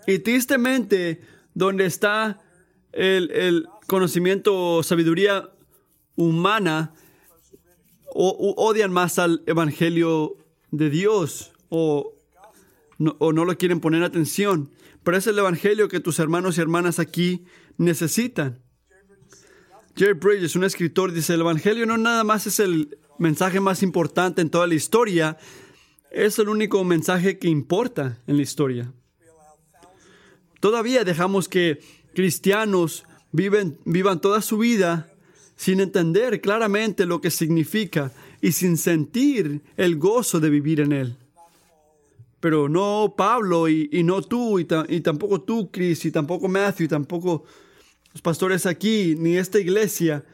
[0.07, 1.21] Y tristemente,
[1.53, 2.39] donde está
[2.91, 5.51] el, el conocimiento o sabiduría
[6.15, 6.93] humana,
[8.13, 10.37] o, odian más al Evangelio
[10.71, 12.13] de Dios o
[12.97, 14.71] no, o no lo quieren poner atención.
[15.03, 17.45] Pero es el Evangelio que tus hermanos y hermanas aquí
[17.77, 18.61] necesitan.
[19.95, 24.41] Jerry Bridges, un escritor, dice, el Evangelio no nada más es el mensaje más importante
[24.41, 25.37] en toda la historia,
[26.09, 28.91] es el único mensaje que importa en la historia.
[30.59, 31.79] Todavía dejamos que
[32.13, 35.13] cristianos viven, vivan toda su vida
[35.55, 38.11] sin entender claramente lo que significa
[38.41, 41.17] y sin sentir el gozo de vivir en él.
[42.39, 46.89] Pero no Pablo y, no tú y, y tampoco tú, Chris, y tampoco Matthew, y
[46.89, 47.43] tampoco
[48.13, 50.25] los pastores aquí, ni esta iglesia.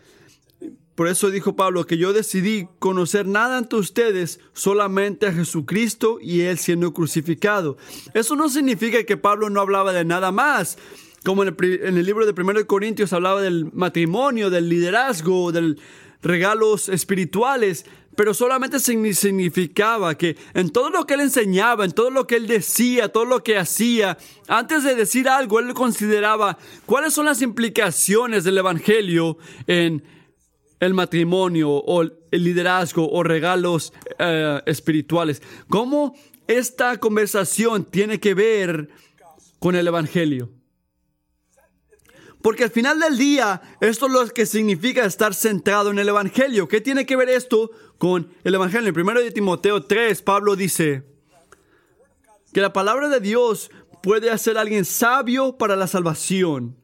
[0.98, 6.42] Por eso dijo Pablo que yo decidí conocer nada ante ustedes, solamente a Jesucristo y
[6.42, 7.78] Él siendo crucificado.
[8.16, 10.80] Eso no significa que Pablo no hablaba de nada más.
[11.24, 15.76] Como en el, en el libro de 1 Corintios hablaba del matrimonio, del liderazgo, de
[16.24, 17.86] regalos espirituales,
[18.16, 22.38] pero solamente signi- significaba que en todo lo que él enseñaba, en todo lo que
[22.38, 24.18] él decía, todo lo que hacía,
[24.48, 29.38] antes de decir algo, él consideraba cuáles son las implicaciones del Evangelio
[29.68, 30.02] en
[30.80, 35.42] el matrimonio o el liderazgo o regalos eh, espirituales.
[35.70, 36.16] ¿Cómo
[36.48, 38.90] esta conversación tiene que ver
[39.60, 40.50] con el Evangelio?
[42.42, 46.68] Porque al final del día, esto es lo que significa estar centrado en el Evangelio.
[46.68, 48.90] ¿Qué tiene que ver esto con el Evangelio?
[48.90, 51.04] En 1 de Timoteo 3, Pablo dice
[52.54, 56.78] que la palabra de Dios puede hacer a alguien sabio para la salvación.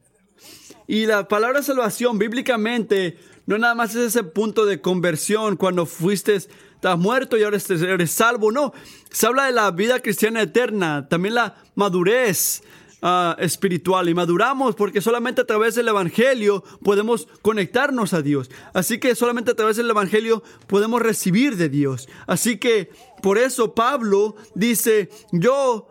[0.86, 6.34] Y la palabra salvación bíblicamente no nada más es ese punto de conversión cuando fuiste,
[6.34, 8.50] estás muerto y ahora eres salvo.
[8.50, 8.72] No,
[9.10, 12.62] se habla de la vida cristiana eterna, también la madurez
[13.02, 14.08] ah, espiritual.
[14.08, 18.50] Y maduramos porque solamente a través del Evangelio podemos conectarnos a Dios.
[18.72, 22.08] Así que solamente a través del Evangelio podemos recibir de Dios.
[22.26, 22.90] Así que
[23.22, 25.88] por eso Pablo dice, yo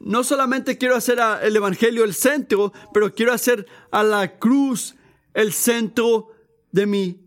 [0.00, 4.94] no solamente quiero hacer el Evangelio el centro, pero quiero hacer a la cruz
[5.34, 6.31] el centro
[6.72, 7.18] de mi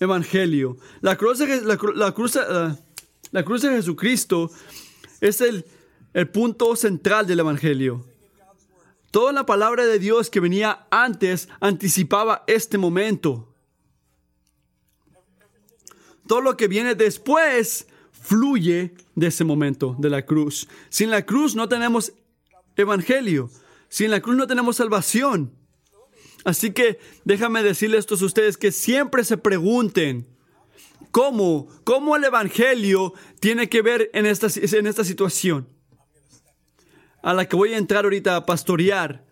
[0.00, 0.76] Evangelio.
[1.00, 2.38] La cruz de, la, cru- la cruz,
[3.30, 4.50] la cruz de Jesucristo
[5.20, 5.64] es el,
[6.12, 8.04] el punto central del Evangelio.
[9.10, 13.54] Toda la palabra de Dios que venía antes anticipaba este momento.
[16.26, 20.66] Todo lo que viene después fluye de ese momento de la cruz.
[20.88, 22.12] Sin la cruz no tenemos
[22.76, 23.50] evangelio.
[23.88, 25.52] Sin la cruz no tenemos salvación.
[26.44, 30.26] Así que déjame decirles a ustedes que siempre se pregunten
[31.10, 35.66] cómo, cómo el evangelio tiene que ver en esta, en esta situación
[37.22, 39.24] a la que voy a entrar ahorita a pastorear.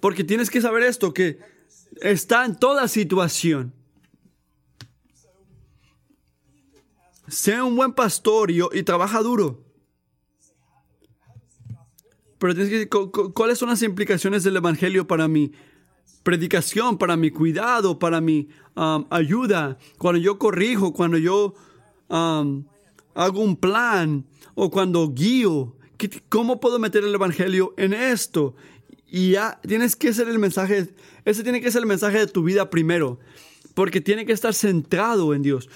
[0.00, 1.38] Porque tienes que saber esto, que
[2.00, 3.72] está en toda situación.
[7.28, 9.64] Sea un buen pastor y, trabaja duro.
[12.38, 15.52] Pero tienes que ¿cuáles son las implicaciones del Evangelio para mi
[16.24, 19.78] predicación, para mi cuidado, para mi um, ayuda?
[19.98, 21.54] Cuando yo corrijo, cuando yo
[22.08, 22.64] um,
[23.14, 24.24] hago un plan
[24.56, 25.76] o cuando guío.
[25.96, 28.56] ¿qué- ¿Cómo puedo meter el Evangelio en esto?
[29.06, 30.92] Y ya tienes que ser el mensaje,
[31.24, 33.20] ese tiene que ser el mensaje de tu vida primero,
[33.74, 35.68] porque tiene que estar centrado en Dios.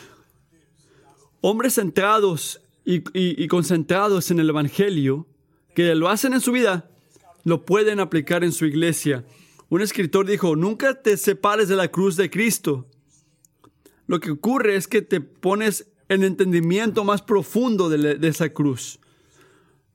[1.40, 5.26] Hombres centrados y concentrados en el Evangelio,
[5.74, 6.90] que lo hacen en su vida,
[7.44, 9.24] lo pueden aplicar en su iglesia.
[9.70, 12.86] Un escritor dijo, nunca te separes de la cruz de Cristo.
[14.06, 18.98] Lo que ocurre es que te pones en entendimiento más profundo de, esa cruz.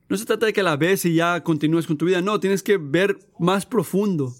[0.10, 2.22] No se trata de que la ves y ya continúes con tu vida.
[2.22, 4.36] No, tienes que ver más profundo.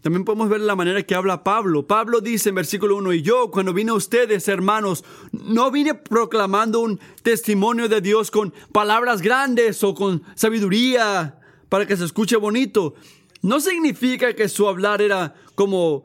[0.00, 1.86] También podemos ver la manera que habla Pablo.
[1.86, 6.80] Pablo dice en versículo 1, y yo cuando vine a ustedes, hermanos, no vine proclamando
[6.80, 12.94] un testimonio de Dios con palabras grandes o con sabiduría para que se escuche bonito.
[13.42, 16.04] No significa que su hablar era como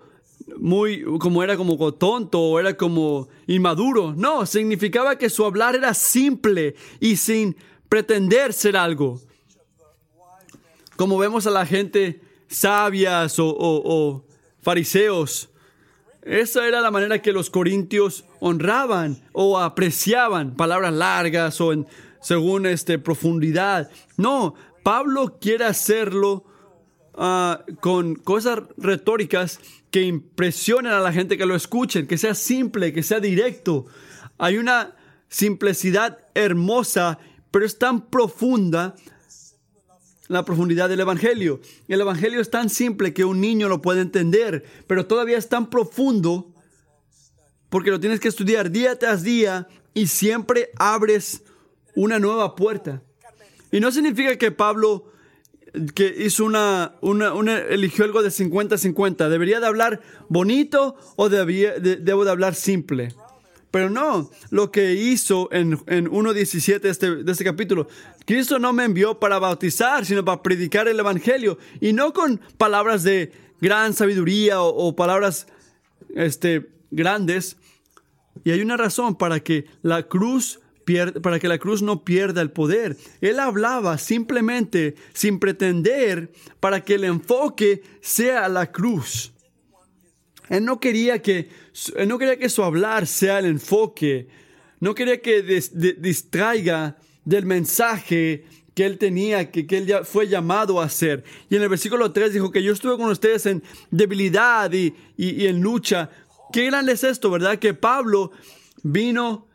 [0.58, 4.14] muy, como era como tonto o era como inmaduro.
[4.16, 7.56] No, significaba que su hablar era simple y sin
[7.90, 9.20] pretender ser algo
[10.96, 14.26] como vemos a la gente sabias o, o- o
[14.62, 15.50] fariseos.
[16.22, 21.86] Esa era la manera que los corintios honraban o apreciaban palabras largas o en,
[22.22, 23.90] según este, profundidad.
[24.16, 26.46] No, Pablo quiere hacerlo
[27.16, 29.60] ah, con cosas retóricas
[29.92, 33.86] que impresionen a la gente que lo escuchen, que sea simple, que sea directo.
[34.38, 34.96] Hay una
[35.30, 37.20] simplicidad hermosa,
[37.52, 38.96] pero es tan profunda
[40.28, 41.62] la profundidad del Evangelio.
[41.88, 45.70] El Evangelio es tan simple que un niño lo puede entender, pero todavía es tan
[45.70, 46.54] profundo
[47.70, 51.44] porque lo tienes que estudiar día tras día y siempre abres
[51.96, 53.02] una nueva puerta.
[53.72, 55.12] Y no significa que Pablo
[55.94, 59.30] que hizo una, una, eligió algo de 50-50.
[59.30, 63.14] ¿Debería de hablar bonito o debía- de- debo de hablar simple?
[63.72, 67.88] Pero no, lo que hizo en, en 1.17 de este, este capítulo,
[68.26, 71.58] Cristo no me envió para bautizar, sino para predicar el Evangelio.
[71.82, 75.48] Y no con palabras de gran sabiduría o, o palabras
[76.16, 77.58] este, grandes.
[78.46, 80.62] Y hay una razón para que la cruz
[81.22, 82.96] para que la cruz no pierda el poder.
[83.22, 89.34] Él hablaba simplemente sin pretender para que el enfoque sea la cruz.
[90.50, 91.50] Él no quería que,
[91.96, 94.28] él no quería que su hablar sea el enfoque.
[94.80, 98.46] No quería que dis- di- distraiga del mensaje
[98.76, 101.24] que él tenía, que, que él ya fue llamado a hacer.
[101.50, 105.44] Y en el versículo 3 dijo que yo estuve con ustedes en debilidad y, y-
[105.44, 106.10] y en lucha.
[106.54, 107.58] Qué grande es esto, ¿verdad?
[107.58, 108.32] Que Pablo
[108.84, 109.48] vino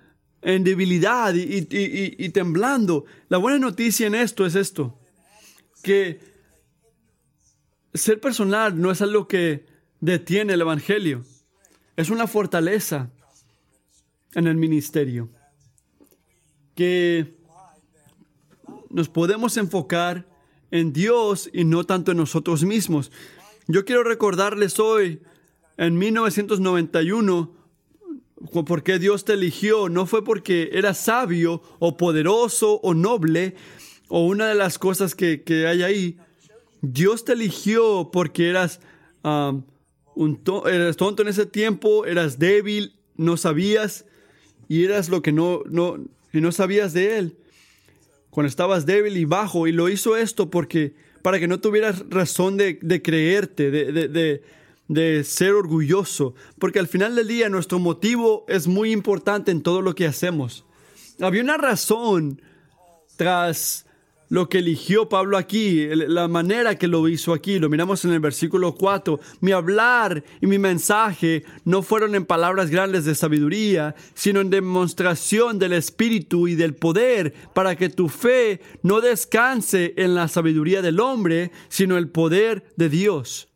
[0.42, 3.04] en debilidad y, y- temblando.
[3.28, 4.98] La buena noticia en esto es esto,
[5.82, 6.20] que
[7.94, 9.66] ser personal no es algo que
[10.00, 11.24] detiene el Evangelio.
[11.96, 13.10] Es una fortaleza
[14.34, 15.30] en el ministerio.
[16.74, 17.36] Que
[18.88, 20.26] nos podemos enfocar
[20.70, 23.10] en Dios y no tanto en nosotros mismos.
[23.66, 25.20] Yo quiero recordarles hoy,
[25.76, 27.54] en 1991,
[28.66, 29.88] por qué Dios te eligió.
[29.88, 33.54] No fue porque eras sabio o poderoso o noble
[34.08, 36.16] o una de las cosas que, que hay ahí.
[36.82, 38.80] Dios te eligió porque eras,
[39.22, 39.62] um,
[40.14, 44.06] un eras tonto en ese tiempo, eras débil, no sabías
[44.68, 45.98] y eras lo que no, no,
[46.32, 47.36] y no sabías de Él.
[48.30, 52.56] Cuando estabas débil y bajo, y lo hizo esto porque para que no tuvieras razón
[52.56, 54.42] de, de creerte, de- de-
[54.90, 59.82] de ser orgulloso, porque al final del día nuestro motivo es muy importante en todo
[59.82, 60.64] lo que hacemos.
[61.20, 62.42] Había una razón
[63.16, 63.86] tras
[64.30, 68.18] lo que eligió Pablo aquí, la manera que lo hizo aquí, lo miramos en el
[68.18, 69.20] versículo 4.
[69.40, 75.60] Mi hablar y mi mensaje no fueron en palabras grandes de sabiduría, sino en demostración
[75.60, 80.98] del Espíritu y del poder, para que tu fe no descanse en la sabiduría del
[80.98, 83.49] hombre, sino el poder de Dios.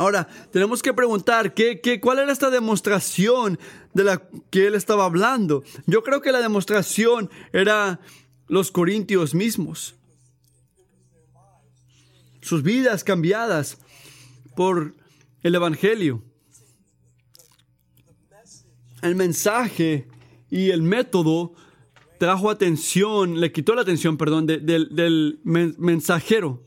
[0.00, 3.58] Ahora, tenemos que preguntar, ¿qué, qué, cuál era esta demostración
[3.92, 5.62] de la que él estaba hablando?
[5.86, 8.00] Yo creo que la demostración era
[8.48, 9.94] los corintios mismos.
[12.40, 13.76] Sus vidas cambiadas
[14.56, 14.94] por
[15.42, 16.22] el Evangelio.
[19.02, 20.08] El mensaje
[20.48, 21.52] y el método
[22.18, 26.62] trajo atención, le quitó la atención, perdón, de- del, del men- mensajero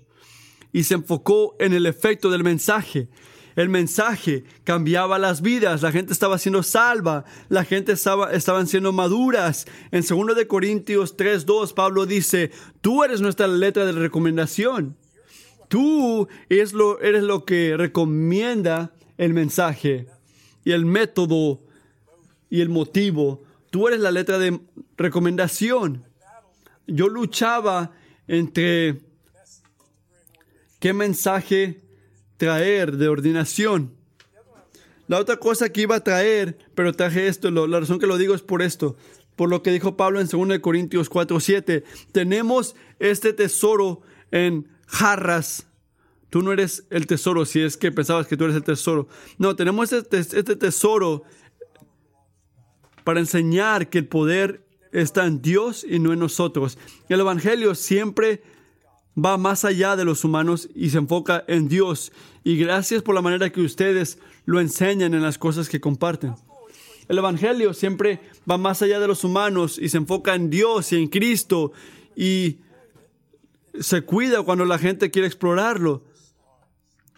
[0.73, 3.07] y se enfocó en el efecto del mensaje.
[3.55, 8.91] El mensaje cambiaba las vidas, la gente estaba siendo salva, la gente estaba estaban siendo
[8.91, 9.67] maduras.
[9.91, 12.51] En 2 de Corintios 3:2 Pablo dice,
[12.81, 14.97] "Tú eres nuestra letra de recomendación.
[15.67, 20.07] Tú eres lo, eres lo que recomienda el mensaje
[20.65, 21.61] y el método
[22.49, 23.43] y el motivo.
[23.69, 24.59] Tú eres la letra de
[24.97, 26.05] recomendación."
[26.87, 27.91] Yo luchaba
[28.27, 29.12] entre
[30.84, 31.80] qué mensaje
[32.35, 33.93] traer de ordenación.
[35.07, 38.35] La otra cosa que iba a traer, pero traje esto, la razón que lo digo
[38.35, 38.97] es por esto,
[39.38, 41.85] por lo que dijo Pablo en 2 Corintios 4, 7.
[42.11, 45.68] Tenemos este tesoro en jarras.
[46.30, 49.07] Tú no eres el tesoro si es que pensabas que tú eres el tesoro.
[49.38, 51.23] No, tenemos este, este tesoro
[53.05, 56.77] para enseñar que el poder está en Dios y no en nosotros.
[57.07, 58.43] El Evangelio siempre
[59.18, 62.11] va más allá de los humanos y se enfoca en Dios.
[62.44, 66.35] Y gracias por la manera que ustedes lo enseñan en las cosas que comparten.
[67.07, 70.98] El Evangelio siempre va más allá de los humanos y se enfoca en Dios y
[70.98, 71.73] en Cristo
[72.15, 72.57] y
[73.80, 76.03] se cuida cuando la gente quiere explorarlo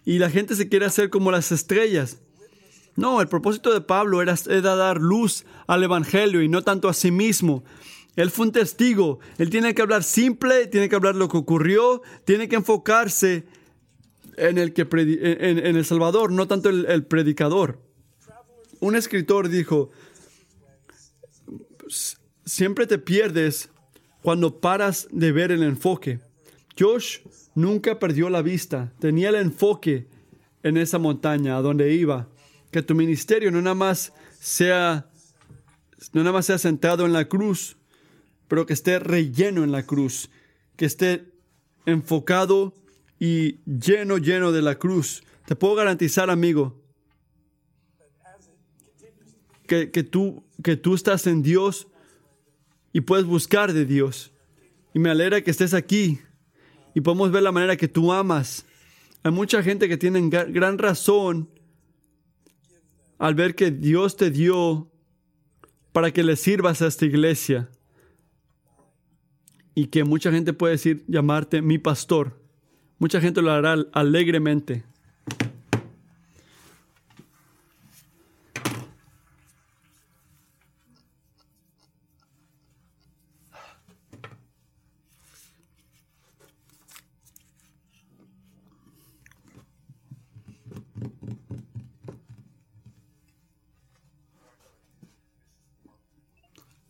[0.06, 2.20] y la gente se quiere hacer como las estrellas.
[2.96, 7.12] No, el propósito de Pablo era, dar luz al Evangelio y no tanto a sí
[7.12, 7.64] mismo.
[8.16, 9.20] Él fue un testigo.
[9.38, 13.46] Él tiene que hablar simple, tiene que hablar lo que ocurrió, tiene que enfocarse
[14.38, 17.82] en el, que en, el Salvador, no tanto el, el predicador.
[18.80, 19.92] Un escritor dijo,
[22.46, 23.70] siempre te pierdes
[24.22, 26.20] cuando paras de ver el enfoque.
[26.78, 27.20] Josh
[27.54, 30.08] nunca perdió la vista, tenía el enfoque
[30.64, 32.28] en esa montaña a donde iba.
[32.72, 35.10] Que tu ministerio no nada más sea,
[36.12, 37.78] no nada más sea centrado en la cruz,
[38.48, 40.30] pero que esté relleno en la cruz,
[40.76, 41.26] que esté
[41.86, 42.74] enfocado
[43.20, 45.24] y lleno, lleno de la cruz.
[45.46, 46.82] Te puedo garantizar, amigo,
[49.68, 51.88] que, que, tú, que tú estás en Dios
[52.94, 54.32] y puedes buscar de Dios.
[54.94, 56.20] Y me alegra que estés aquí
[56.94, 58.66] y podemos ver la manera que tú amas.
[59.24, 61.50] Hay mucha gente que tiene gran razón
[63.18, 64.92] al ver que Dios te dio
[65.92, 67.70] para que le sirvas a esta iglesia
[69.76, 72.40] y que mucha gente puede decir llamarte mi pastor.
[72.98, 74.86] Mucha gente lo hará alegremente.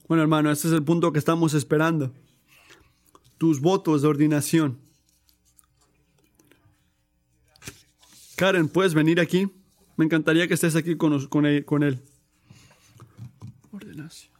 [0.08, 2.14] Bueno, hermano, ese es el punto que estamos esperando
[3.38, 4.80] tus votos de ordinación.
[8.36, 9.50] Karen, ¿puedes venir aquí?
[9.98, 11.14] Me encantaría que estés aquí con,
[11.46, 11.66] él.
[11.66, 12.02] Con él.
[13.72, 14.35] Ordenación.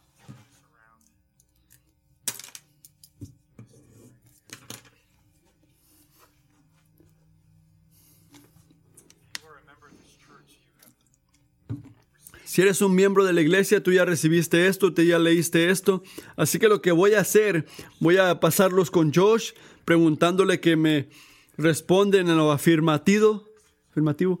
[12.56, 16.02] Si eres un miembro de la iglesia, tú ya recibiste esto, tú ya leíste esto.
[16.36, 17.66] Así que lo que voy a hacer,
[18.00, 19.50] voy a pasarlos con Josh,
[19.84, 21.10] preguntándole que me
[21.58, 23.44] responden en lo afirmativo.
[23.90, 24.40] afirmativo.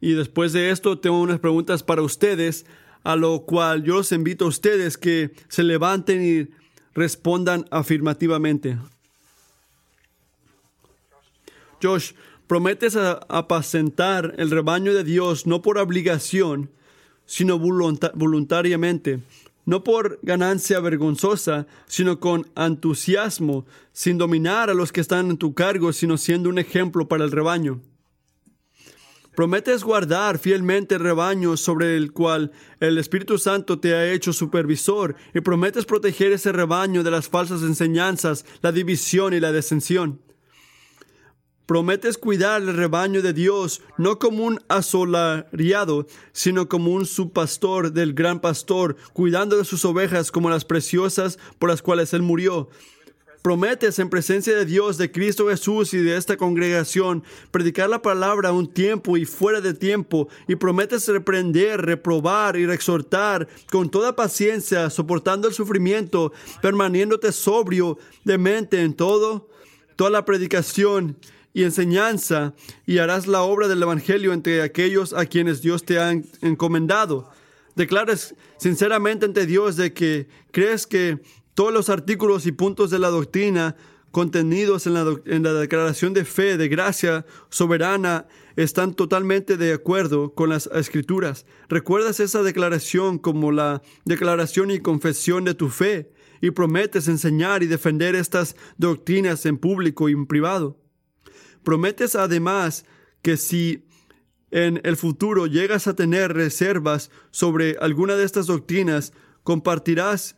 [0.00, 2.64] Y después de esto, tengo unas preguntas para ustedes,
[3.02, 6.54] a lo cual yo los invito a ustedes que se levanten y
[6.94, 8.78] respondan afirmativamente.
[11.82, 12.12] Josh,
[12.46, 16.70] prometes apacentar el rebaño de Dios no por obligación,
[17.28, 19.20] sino voluntariamente,
[19.66, 25.52] no por ganancia vergonzosa, sino con entusiasmo, sin dominar a los que están en tu
[25.52, 27.82] cargo, sino siendo un ejemplo para el rebaño.
[29.36, 32.50] Prometes guardar fielmente el rebaño sobre el cual
[32.80, 37.62] el Espíritu Santo te ha hecho supervisor y prometes proteger ese rebaño de las falsas
[37.62, 40.18] enseñanzas, la división y la descensión.
[41.68, 48.14] Prometes cuidar el rebaño de Dios no como un asolariado, sino como un subpastor del
[48.14, 52.70] gran pastor, cuidando de sus ovejas como las preciosas por las cuales Él murió.
[53.42, 58.50] Prometes en presencia de Dios, de Cristo Jesús y de esta congregación predicar la palabra
[58.52, 64.88] un tiempo y fuera de tiempo, y prometes reprender, reprobar y exhortar con toda paciencia,
[64.88, 66.32] soportando el sufrimiento,
[66.62, 69.50] permaneciéndote sobrio de mente en todo,
[69.96, 71.18] toda la predicación
[71.58, 72.54] y enseñanza
[72.86, 77.32] y harás la obra del Evangelio entre aquellos a quienes Dios te ha encomendado.
[77.74, 81.18] Declares sinceramente ante Dios de que crees que
[81.54, 83.74] todos los artículos y puntos de la doctrina
[84.12, 90.34] contenidos en la, en la declaración de fe, de gracia soberana, están totalmente de acuerdo
[90.34, 91.44] con las escrituras.
[91.68, 96.12] ¿Recuerdas esa declaración como la declaración y confesión de tu fe?
[96.40, 100.78] Y prometes enseñar y defender estas doctrinas en público y en privado.
[101.62, 102.84] Prometes además
[103.22, 103.84] que si
[104.50, 109.12] en el futuro llegas a tener reservas sobre alguna de estas doctrinas,
[109.42, 110.36] compartirás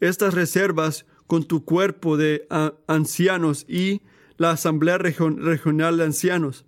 [0.00, 4.02] estas reservas con tu cuerpo de a- ancianos y
[4.36, 6.64] la Asamblea Region- Regional de Ancianos.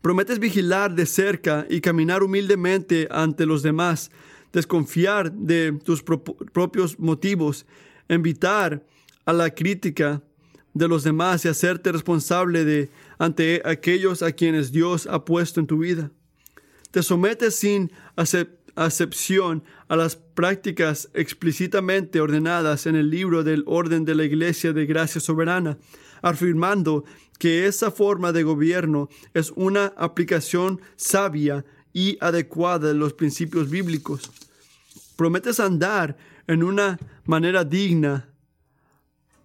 [0.00, 4.10] Prometes vigilar de cerca y caminar humildemente ante los demás,
[4.52, 7.66] desconfiar de tus propios motivos,
[8.08, 8.84] invitar
[9.24, 10.20] a la crítica
[10.74, 15.66] de los demás y hacerte responsable de ante aquellos a quienes Dios ha puesto en
[15.66, 16.10] tu vida.
[16.90, 24.04] Te sometes sin acep- acepción a las prácticas explícitamente ordenadas en el libro del orden
[24.04, 25.78] de la Iglesia de Gracia Soberana,
[26.22, 27.04] afirmando
[27.38, 34.30] que esa forma de gobierno es una aplicación sabia y adecuada de los principios bíblicos.
[35.16, 36.16] Prometes andar
[36.46, 38.28] en una manera digna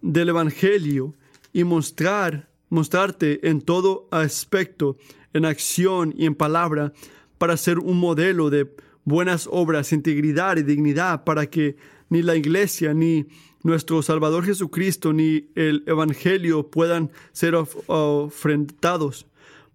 [0.00, 1.14] del Evangelio
[1.58, 4.96] y mostrar, mostrarte en todo aspecto,
[5.32, 6.92] en acción y en palabra,
[7.36, 8.72] para ser un modelo de
[9.02, 11.74] buenas obras, integridad y dignidad, para que
[12.10, 13.26] ni la iglesia, ni
[13.64, 19.26] nuestro Salvador Jesucristo, ni el Evangelio puedan ser of- ofrendados.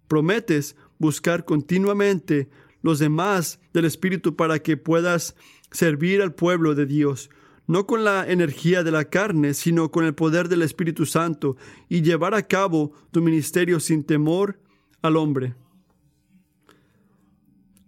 [0.08, 2.48] Prometes buscar continuamente
[2.80, 5.36] los demás del Espíritu para que puedas
[5.70, 7.28] servir al pueblo de Dios,
[7.66, 11.56] no con la energía de la carne, sino con el poder del Espíritu Santo,
[11.88, 14.60] y llevar a cabo tu ministerio sin temor
[15.02, 15.54] al hombre.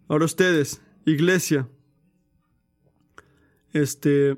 [0.09, 1.69] Ahora ustedes, iglesia,
[3.73, 4.37] este,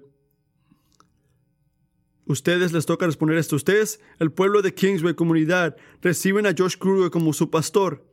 [2.24, 3.56] ustedes les toca responder esto.
[3.56, 8.04] Ustedes, el pueblo de Kingsway Comunidad, reciben a Josh Kruger como su pastor.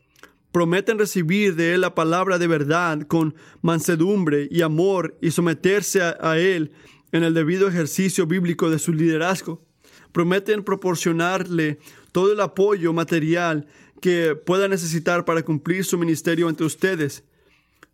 [0.51, 6.17] Prometen recibir de él la palabra de verdad con mansedumbre y amor y someterse a,
[6.21, 6.71] a él
[7.11, 9.63] en el debido ejercicio bíblico de su liderazgo.
[10.11, 11.79] Prometen proporcionarle
[12.11, 13.67] todo el apoyo material
[14.01, 17.23] que pueda necesitar para cumplir su ministerio entre ustedes.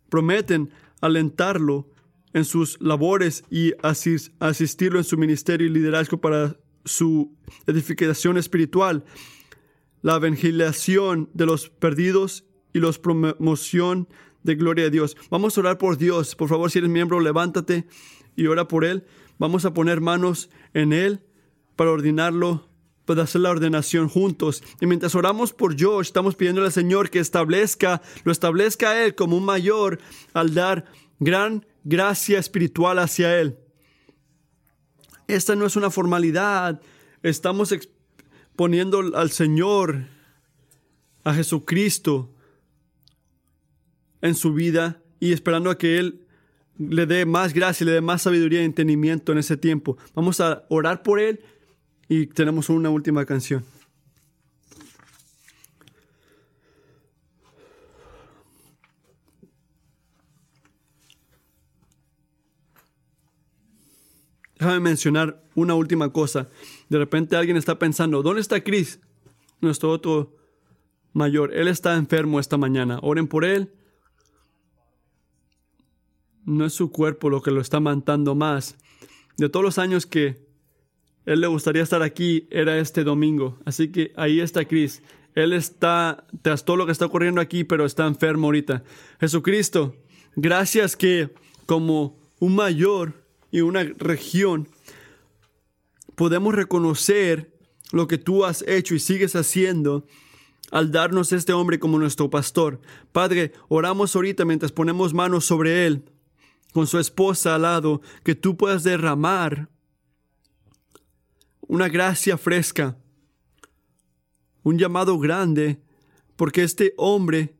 [0.08, 0.70] Prometen
[1.00, 1.88] alentarlo
[2.32, 7.34] en sus labores y asis- asistirlo en su ministerio y liderazgo para su
[7.66, 9.04] edificación espiritual,
[10.00, 14.08] la evangelización de los perdidos y la promoción
[14.42, 15.16] de gloria a Dios.
[15.30, 16.34] Vamos a orar por Dios.
[16.34, 17.86] Por favor, si eres miembro, levántate
[18.36, 19.04] y ora por Él.
[19.38, 21.20] Vamos a poner manos en Él
[21.76, 22.68] para ordenarlo,
[23.04, 24.62] para hacer la ordenación juntos.
[24.80, 29.14] Y mientras oramos por Josh, estamos pidiendo al Señor que establezca, lo establezca a Él
[29.14, 29.98] como un mayor
[30.32, 30.86] al dar
[31.18, 33.58] gran gracia espiritual hacia Él.
[35.28, 36.80] Esta no es una formalidad.
[37.22, 37.74] Estamos
[38.56, 40.06] poniendo al Señor,
[41.24, 42.34] a Jesucristo,
[44.20, 46.21] en su vida y esperando a que Él
[46.78, 49.96] le dé más gracia, le dé más sabiduría y entendimiento en ese tiempo.
[50.14, 51.40] Vamos a orar por Él
[52.08, 53.64] y tenemos una última canción.
[64.58, 66.48] Déjame mencionar una última cosa.
[66.88, 69.00] De repente alguien está pensando, ¿dónde está Chris?
[69.60, 70.36] Nuestro otro
[71.12, 71.52] mayor.
[71.52, 73.00] Él está enfermo esta mañana.
[73.02, 73.72] Oren por él.
[76.44, 78.76] No es su cuerpo lo que lo está matando más.
[79.36, 80.46] De todos los años que
[81.24, 83.58] él le gustaría estar aquí, era este domingo.
[83.64, 85.02] Así que ahí está Chris.
[85.34, 88.82] Él está tras todo lo que está ocurriendo aquí, pero está enfermo ahorita.
[89.20, 89.94] Jesucristo,
[90.36, 91.30] gracias que
[91.66, 94.68] como un mayor y una región
[96.16, 97.52] podemos reconocer
[97.92, 100.06] lo que tú has hecho y sigues haciendo
[100.70, 102.80] al darnos este hombre como nuestro pastor.
[103.12, 106.04] Padre, oramos ahorita mientras ponemos manos sobre él,
[106.72, 109.68] con su esposa al lado, que tú puedas derramar
[111.60, 112.96] una gracia fresca,
[114.62, 115.80] un llamado grande,
[116.36, 117.54] porque este hombre,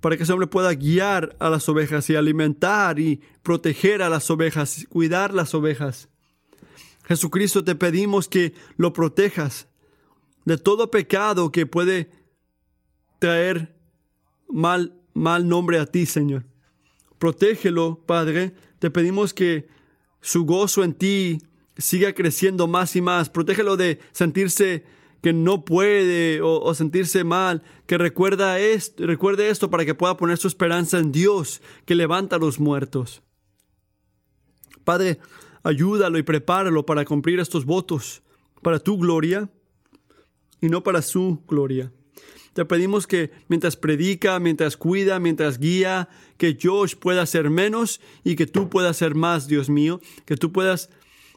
[0.00, 4.30] para que ese hombre pueda guiar a las ovejas y alimentar y proteger a las
[4.30, 6.08] ovejas, cuidar las ovejas.
[7.04, 9.68] Jesucristo, te pedimos que lo protejas
[10.44, 12.10] de todo pecado que puede
[13.18, 13.74] traer
[14.48, 16.44] mal, mal nombre a ti, Señor.
[17.18, 18.54] Protégelo, Padre.
[18.78, 19.68] Te pedimos que
[20.20, 21.38] su gozo en ti
[21.76, 23.28] siga creciendo más y más.
[23.28, 24.84] Protégelo de sentirse
[25.22, 27.62] que no puede o, sentirse mal.
[27.86, 32.36] Que recuerda esto, recuerde esto para que pueda poner su esperanza en Dios, que levanta
[32.36, 33.22] a los muertos.
[34.84, 35.18] Padre,
[35.62, 38.22] ayúdalo y prepáralo para cumplir estos votos,
[38.62, 39.50] para tu gloria
[40.60, 41.92] y no para su gloria.
[42.58, 46.08] Te pedimos que mientras predica, mientras cuida, mientras guía,
[46.38, 50.50] que Josh pueda ser menos y que tú puedas ser más, Dios mío, que tú
[50.50, 50.90] puedas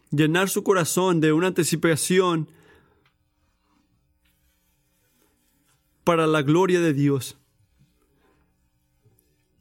[0.09, 2.49] llenar su corazón de una anticipación
[6.03, 7.37] para la gloria de Dios.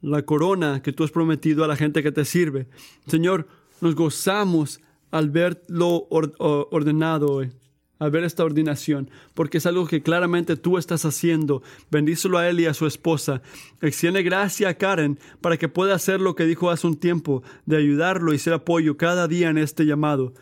[0.01, 2.69] La corona que tú has prometido a la gente que te sirve.
[3.07, 3.47] Señor,
[3.82, 4.81] nos gozamos
[5.11, 7.53] al verlo ordenado hoy
[8.01, 11.62] al ver esta ordinación, porque es algo que claramente tú estás haciendo.
[11.90, 13.43] Bendícelo a él y a su esposa.
[13.82, 17.77] Extiende gracia a Karen para que pueda hacer lo que dijo hace un tiempo, de
[17.77, 20.32] ayudarlo y ser apoyo cada día en este llamado.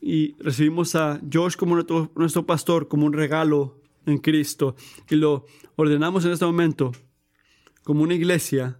[0.00, 4.76] Y recibimos a Josh como nuestro, nuestro pastor, como un regalo en Cristo.
[5.10, 6.92] Y lo ordenamos en este momento
[7.82, 8.78] como una iglesia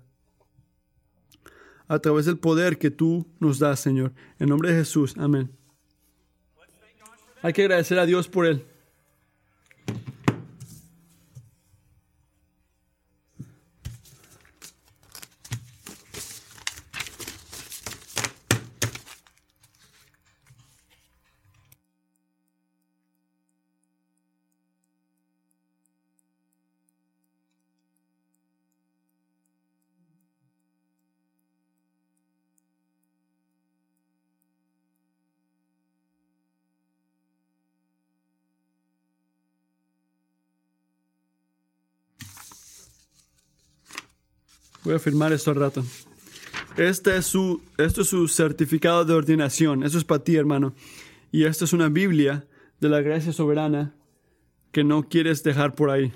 [1.88, 4.12] a través del poder que tú nos das, Señor.
[4.38, 5.16] En nombre de Jesús.
[5.18, 5.51] Amén.
[7.44, 8.64] Hay que agradecer a Dios por él.
[44.85, 45.82] Voy a firmar esto al rato.
[46.77, 49.82] Este es su, esto es su certificado de ordenación.
[49.82, 50.74] Eso es para ti, hermano.
[51.32, 52.47] Y esto es una Biblia
[52.81, 53.94] de la gracia soberana
[54.73, 56.12] que no quieres dejar por ahí.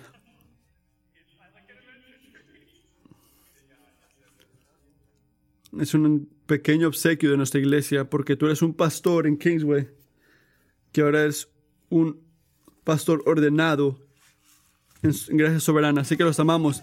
[5.81, 9.89] Es un pequeño obsequio de nuestra iglesia porque tú eres un pastor en Kingsway,
[10.93, 11.49] que ahora es
[11.89, 12.20] un
[12.85, 13.99] pastor ordenado
[15.03, 16.03] en gracia soberana.
[16.03, 16.82] Así que los amamos.